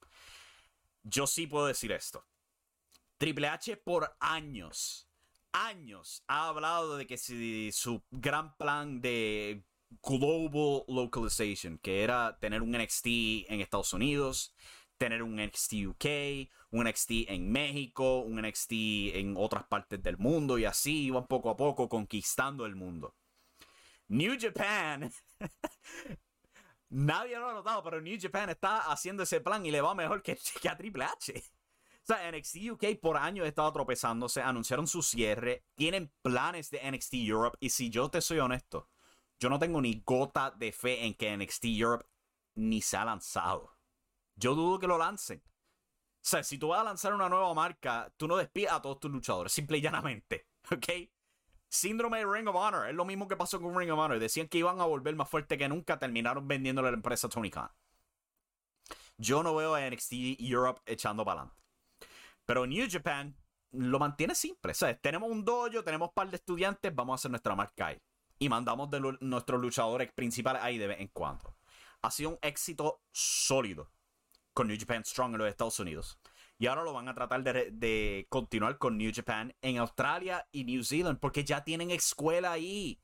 Yo 1.02 1.26
sí 1.26 1.46
puedo 1.46 1.66
decir 1.66 1.90
esto. 1.90 2.24
Triple 3.18 3.48
H 3.48 3.76
por 3.78 4.16
años 4.20 5.10
años 5.52 6.22
ha 6.28 6.48
hablado 6.48 6.96
de 6.96 7.06
que 7.06 7.16
si 7.16 7.70
su 7.72 8.02
gran 8.10 8.56
plan 8.56 9.00
de 9.00 9.64
global 10.02 10.84
localization, 10.88 11.78
que 11.78 12.02
era 12.02 12.38
tener 12.38 12.62
un 12.62 12.72
NXT 12.72 13.06
en 13.48 13.60
Estados 13.60 13.92
Unidos, 13.92 14.54
tener 15.00 15.22
un 15.22 15.36
NXT 15.36 15.72
UK, 15.86 16.06
un 16.72 16.84
NXT 16.84 17.10
en 17.28 17.50
México, 17.50 18.18
un 18.18 18.42
NXT 18.42 18.72
en 19.14 19.34
otras 19.34 19.64
partes 19.64 20.02
del 20.02 20.18
mundo 20.18 20.58
y 20.58 20.66
así 20.66 21.04
iban 21.06 21.26
poco 21.26 21.48
a 21.48 21.56
poco 21.56 21.88
conquistando 21.88 22.66
el 22.66 22.76
mundo. 22.76 23.16
New 24.08 24.36
Japan, 24.38 25.10
nadie 26.90 27.38
lo 27.38 27.48
ha 27.48 27.54
notado, 27.54 27.82
pero 27.82 28.02
New 28.02 28.18
Japan 28.20 28.50
está 28.50 28.92
haciendo 28.92 29.22
ese 29.22 29.40
plan 29.40 29.64
y 29.64 29.70
le 29.70 29.80
va 29.80 29.94
mejor 29.94 30.22
que, 30.22 30.36
que 30.60 30.68
a 30.68 30.76
Triple 30.76 31.04
H. 31.04 31.42
O 32.02 32.12
sea, 32.12 32.32
NXT 32.32 32.56
UK 32.72 32.98
por 33.00 33.18
años 33.18 33.44
ha 33.44 33.48
estado 33.48 33.72
tropezándose, 33.72 34.42
anunciaron 34.42 34.86
su 34.86 35.00
cierre, 35.00 35.64
tienen 35.76 36.10
planes 36.22 36.70
de 36.70 36.80
NXT 36.90 37.14
Europe 37.14 37.58
y 37.60 37.70
si 37.70 37.90
yo 37.90 38.10
te 38.10 38.20
soy 38.20 38.38
honesto, 38.38 38.88
yo 39.38 39.48
no 39.48 39.58
tengo 39.58 39.80
ni 39.80 40.02
gota 40.04 40.50
de 40.50 40.72
fe 40.72 41.04
en 41.04 41.14
que 41.14 41.36
NXT 41.36 41.66
Europe 41.66 42.06
ni 42.54 42.80
se 42.80 42.96
ha 42.96 43.04
lanzado. 43.04 43.79
Yo 44.40 44.54
dudo 44.54 44.78
que 44.78 44.86
lo 44.86 44.96
lancen. 44.96 45.42
O 45.44 46.22
sea, 46.22 46.42
si 46.42 46.56
tú 46.56 46.68
vas 46.68 46.80
a 46.80 46.84
lanzar 46.84 47.12
una 47.12 47.28
nueva 47.28 47.52
marca, 47.52 48.10
tú 48.16 48.26
no 48.26 48.36
despidas 48.36 48.72
a 48.72 48.80
todos 48.80 48.98
tus 48.98 49.10
luchadores, 49.10 49.52
simple 49.52 49.78
y 49.78 49.80
llanamente. 49.82 50.48
¿Ok? 50.72 50.86
Síndrome 51.68 52.18
de 52.18 52.26
Ring 52.26 52.48
of 52.48 52.56
Honor. 52.56 52.88
Es 52.88 52.94
lo 52.94 53.04
mismo 53.04 53.28
que 53.28 53.36
pasó 53.36 53.60
con 53.60 53.78
Ring 53.78 53.90
of 53.90 53.98
Honor. 53.98 54.18
Decían 54.18 54.48
que 54.48 54.58
iban 54.58 54.80
a 54.80 54.84
volver 54.84 55.14
más 55.14 55.28
fuerte 55.28 55.58
que 55.58 55.68
nunca. 55.68 55.98
Terminaron 55.98 56.48
vendiéndole 56.48 56.90
la 56.90 56.96
empresa 56.96 57.28
Tony 57.28 57.50
Khan. 57.50 57.70
Yo 59.18 59.42
no 59.42 59.54
veo 59.54 59.74
a 59.74 59.88
NXT 59.88 60.40
Europe 60.40 60.80
echando 60.86 61.22
para 61.24 61.42
adelante. 61.42 61.62
Pero 62.46 62.66
New 62.66 62.88
Japan 62.90 63.36
lo 63.72 63.98
mantiene 63.98 64.34
simple. 64.34 64.72
¿sabes? 64.72 65.00
Tenemos 65.02 65.30
un 65.30 65.44
dojo, 65.44 65.84
tenemos 65.84 66.08
un 66.08 66.14
par 66.14 66.30
de 66.30 66.36
estudiantes, 66.36 66.94
vamos 66.94 67.12
a 67.12 67.16
hacer 67.16 67.30
nuestra 67.30 67.54
marca 67.54 67.88
ahí. 67.88 68.02
Y 68.38 68.48
mandamos 68.48 68.90
de 68.90 69.00
nuestros 69.20 69.60
luchadores 69.60 70.10
principales 70.12 70.62
ahí 70.62 70.78
de 70.78 70.86
vez 70.86 71.00
en 71.00 71.08
cuando. 71.08 71.56
Ha 72.00 72.10
sido 72.10 72.30
un 72.30 72.38
éxito 72.40 73.02
sólido 73.12 73.90
con 74.52 74.68
New 74.68 74.76
Japan 74.78 75.04
Strong 75.04 75.32
en 75.32 75.38
los 75.38 75.48
Estados 75.48 75.78
Unidos. 75.80 76.18
Y 76.58 76.66
ahora 76.66 76.82
lo 76.82 76.92
van 76.92 77.08
a 77.08 77.14
tratar 77.14 77.42
de, 77.42 77.70
de, 77.70 78.26
continuar 78.28 78.76
con 78.78 78.98
New 78.98 79.10
Japan 79.14 79.54
en 79.62 79.78
Australia 79.78 80.46
y 80.52 80.64
New 80.64 80.84
Zealand, 80.84 81.18
porque 81.18 81.44
ya 81.44 81.64
tienen 81.64 81.90
escuela 81.90 82.52
ahí. 82.52 83.00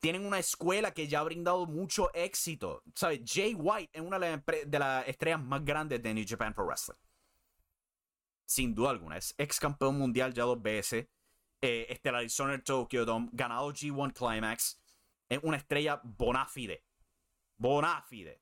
Tienen 0.00 0.26
una 0.26 0.38
escuela 0.38 0.92
que 0.92 1.08
ya 1.08 1.20
ha 1.20 1.24
brindado 1.24 1.66
mucho 1.66 2.12
éxito. 2.14 2.82
¿Sabes? 2.94 3.20
Jay 3.24 3.54
White 3.54 3.98
es 3.98 4.02
una 4.02 4.18
de 4.18 4.78
las 4.78 5.08
estrellas 5.08 5.42
más 5.42 5.64
grandes 5.64 6.02
de 6.02 6.14
New 6.14 6.24
Japan 6.28 6.52
Pro 6.52 6.66
Wrestling 6.66 6.96
sin 8.46 8.74
duda 8.74 8.90
alguna. 8.90 9.18
Es 9.18 9.34
ex 9.36 9.60
campeón 9.60 9.98
mundial 9.98 10.32
ya 10.32 10.44
dos 10.44 10.62
veces. 10.62 11.08
Eh, 11.60 11.86
estelarizó 11.90 12.44
en 12.44 12.50
el 12.50 12.62
Tokyo 12.62 13.04
Dome. 13.04 13.28
Ganado 13.32 13.72
G1 13.72 14.12
Climax. 14.14 14.80
Es 15.28 15.40
una 15.42 15.56
estrella 15.56 16.00
bonafide. 16.02 16.84
Bonafide. 17.58 18.40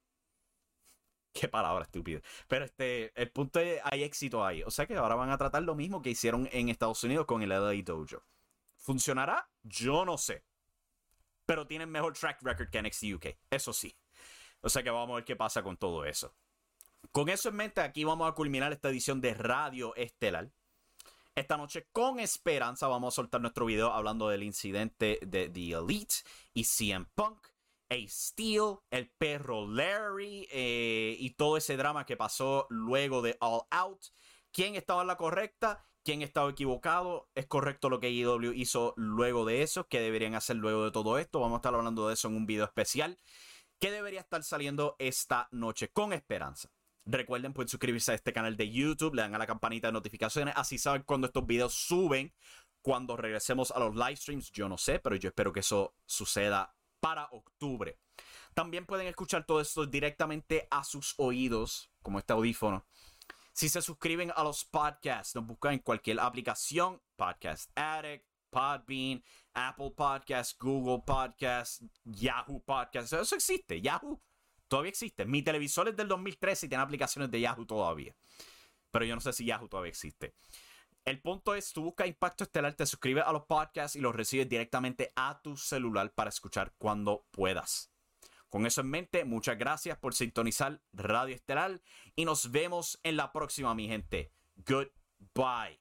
Qué 1.34 1.48
palabra 1.48 1.82
estúpida. 1.82 2.20
Pero 2.46 2.64
este, 2.64 3.12
el 3.20 3.30
punto 3.30 3.58
es, 3.58 3.80
hay 3.82 4.04
éxito 4.04 4.44
ahí. 4.46 4.62
O 4.62 4.70
sea 4.70 4.86
que 4.86 4.94
ahora 4.94 5.16
van 5.16 5.30
a 5.30 5.36
tratar 5.36 5.64
lo 5.64 5.74
mismo 5.74 6.00
que 6.00 6.10
hicieron 6.10 6.48
en 6.52 6.68
Estados 6.68 7.02
Unidos 7.02 7.26
con 7.26 7.42
el 7.42 7.48
LA 7.48 7.82
Dojo. 7.82 8.22
¿Funcionará? 8.76 9.50
Yo 9.64 10.04
no 10.04 10.16
sé. 10.16 10.44
Pero 11.44 11.66
tienen 11.66 11.90
mejor 11.90 12.12
track 12.14 12.40
record 12.42 12.70
que 12.70 12.80
NXT 12.80 13.04
UK. 13.14 13.26
Eso 13.50 13.72
sí. 13.72 13.96
O 14.60 14.68
sea 14.68 14.84
que 14.84 14.90
vamos 14.90 15.10
a 15.10 15.14
ver 15.16 15.24
qué 15.24 15.34
pasa 15.34 15.62
con 15.64 15.76
todo 15.76 16.04
eso. 16.04 16.32
Con 17.10 17.28
eso 17.28 17.48
en 17.48 17.56
mente, 17.56 17.80
aquí 17.80 18.04
vamos 18.04 18.30
a 18.30 18.34
culminar 18.34 18.72
esta 18.72 18.88
edición 18.88 19.20
de 19.20 19.34
Radio 19.34 19.94
Estelar. 19.96 20.50
Esta 21.34 21.56
noche, 21.56 21.88
con 21.90 22.20
esperanza, 22.20 22.86
vamos 22.86 23.12
a 23.12 23.16
soltar 23.16 23.40
nuestro 23.40 23.66
video 23.66 23.92
hablando 23.92 24.28
del 24.28 24.44
incidente 24.44 25.18
de 25.26 25.48
The 25.48 25.72
Elite 25.72 26.14
y 26.54 26.62
CM 26.62 27.06
Punk, 27.14 27.48
A 27.90 27.94
Steel, 28.08 28.76
el 28.90 29.10
perro 29.10 29.66
Larry 29.66 30.48
eh, 30.50 31.16
y 31.18 31.30
todo 31.30 31.56
ese 31.56 31.76
drama 31.76 32.06
que 32.06 32.16
pasó 32.16 32.66
luego 32.70 33.22
de 33.22 33.36
All 33.40 33.62
Out. 33.70 34.06
¿Quién 34.52 34.74
estaba 34.74 35.02
en 35.02 35.08
la 35.08 35.16
correcta? 35.16 35.84
¿Quién 36.04 36.22
estaba 36.22 36.50
equivocado? 36.50 37.30
¿Es 37.34 37.46
correcto 37.46 37.88
lo 37.88 38.00
que 38.00 38.10
IW 38.10 38.52
hizo 38.52 38.94
luego 38.96 39.44
de 39.44 39.62
eso? 39.62 39.88
¿Qué 39.88 40.00
deberían 40.00 40.34
hacer 40.34 40.56
luego 40.56 40.84
de 40.84 40.90
todo 40.90 41.18
esto? 41.18 41.40
Vamos 41.40 41.56
a 41.56 41.58
estar 41.58 41.74
hablando 41.74 42.08
de 42.08 42.14
eso 42.14 42.28
en 42.28 42.36
un 42.36 42.46
video 42.46 42.64
especial 42.64 43.18
que 43.80 43.90
debería 43.90 44.20
estar 44.20 44.42
saliendo 44.42 44.96
esta 44.98 45.48
noche 45.50 45.88
con 45.88 46.12
esperanza. 46.12 46.70
Recuerden, 47.06 47.52
pueden 47.52 47.68
suscribirse 47.68 48.12
a 48.12 48.14
este 48.14 48.32
canal 48.32 48.56
de 48.56 48.70
YouTube, 48.70 49.14
le 49.14 49.22
dan 49.22 49.34
a 49.34 49.38
la 49.38 49.46
campanita 49.46 49.88
de 49.88 49.92
notificaciones, 49.92 50.54
así 50.56 50.78
saben 50.78 51.02
cuando 51.02 51.26
estos 51.26 51.46
videos 51.46 51.74
suben. 51.74 52.32
Cuando 52.80 53.16
regresemos 53.16 53.70
a 53.70 53.78
los 53.78 53.94
live 53.94 54.16
streams, 54.16 54.50
yo 54.52 54.68
no 54.68 54.76
sé, 54.76 54.98
pero 54.98 55.16
yo 55.16 55.28
espero 55.28 55.54
que 55.54 55.60
eso 55.60 55.94
suceda 56.04 56.76
para 57.04 57.26
octubre. 57.32 57.98
También 58.54 58.86
pueden 58.86 59.06
escuchar 59.06 59.44
todo 59.44 59.60
esto 59.60 59.84
directamente 59.84 60.66
a 60.70 60.84
sus 60.84 61.12
oídos, 61.18 61.90
como 62.00 62.18
este 62.18 62.32
audífono. 62.32 62.86
Si 63.52 63.68
se 63.68 63.82
suscriben 63.82 64.32
a 64.34 64.42
los 64.42 64.64
podcasts, 64.64 65.34
nos 65.34 65.46
buscan 65.46 65.74
en 65.74 65.80
cualquier 65.80 66.18
aplicación, 66.18 67.02
Podcast 67.14 67.70
Addict, 67.74 68.24
Podbean, 68.48 69.22
Apple 69.52 69.92
Podcasts, 69.94 70.56
Google 70.58 71.02
Podcasts, 71.04 71.84
Yahoo 72.04 72.62
Podcasts. 72.64 73.12
Eso 73.12 73.34
existe, 73.34 73.82
Yahoo 73.82 74.18
todavía 74.66 74.88
existe. 74.88 75.26
Mi 75.26 75.42
televisor 75.42 75.88
es 75.88 75.96
del 75.96 76.08
2013 76.08 76.64
y 76.64 76.68
tiene 76.70 76.84
aplicaciones 76.84 77.30
de 77.30 77.38
Yahoo 77.38 77.66
todavía. 77.66 78.16
Pero 78.90 79.04
yo 79.04 79.14
no 79.14 79.20
sé 79.20 79.34
si 79.34 79.44
Yahoo 79.44 79.68
todavía 79.68 79.90
existe. 79.90 80.32
El 81.04 81.20
punto 81.20 81.54
es, 81.54 81.72
tú 81.72 81.82
buscas 81.82 82.08
Impacto 82.08 82.44
Estelar, 82.44 82.74
te 82.74 82.86
suscribes 82.86 83.24
a 83.26 83.32
los 83.32 83.44
podcasts 83.44 83.94
y 83.94 84.00
los 84.00 84.14
recibes 84.14 84.48
directamente 84.48 85.12
a 85.16 85.40
tu 85.42 85.56
celular 85.56 86.12
para 86.12 86.30
escuchar 86.30 86.72
cuando 86.78 87.26
puedas. 87.30 87.90
Con 88.48 88.66
eso 88.66 88.80
en 88.80 88.88
mente, 88.88 89.24
muchas 89.24 89.58
gracias 89.58 89.98
por 89.98 90.14
sintonizar 90.14 90.80
Radio 90.92 91.34
Estelar 91.34 91.82
y 92.14 92.24
nos 92.24 92.50
vemos 92.50 92.98
en 93.02 93.16
la 93.16 93.32
próxima, 93.32 93.74
mi 93.74 93.86
gente. 93.86 94.32
Goodbye. 94.56 95.80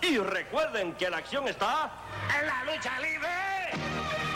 Y 0.00 0.16
recuerden 0.18 0.94
que 0.94 1.10
la 1.10 1.18
acción 1.18 1.48
está 1.48 1.92
en 2.40 2.46
la 2.46 2.64
lucha 2.64 2.98
libre. 3.00 4.35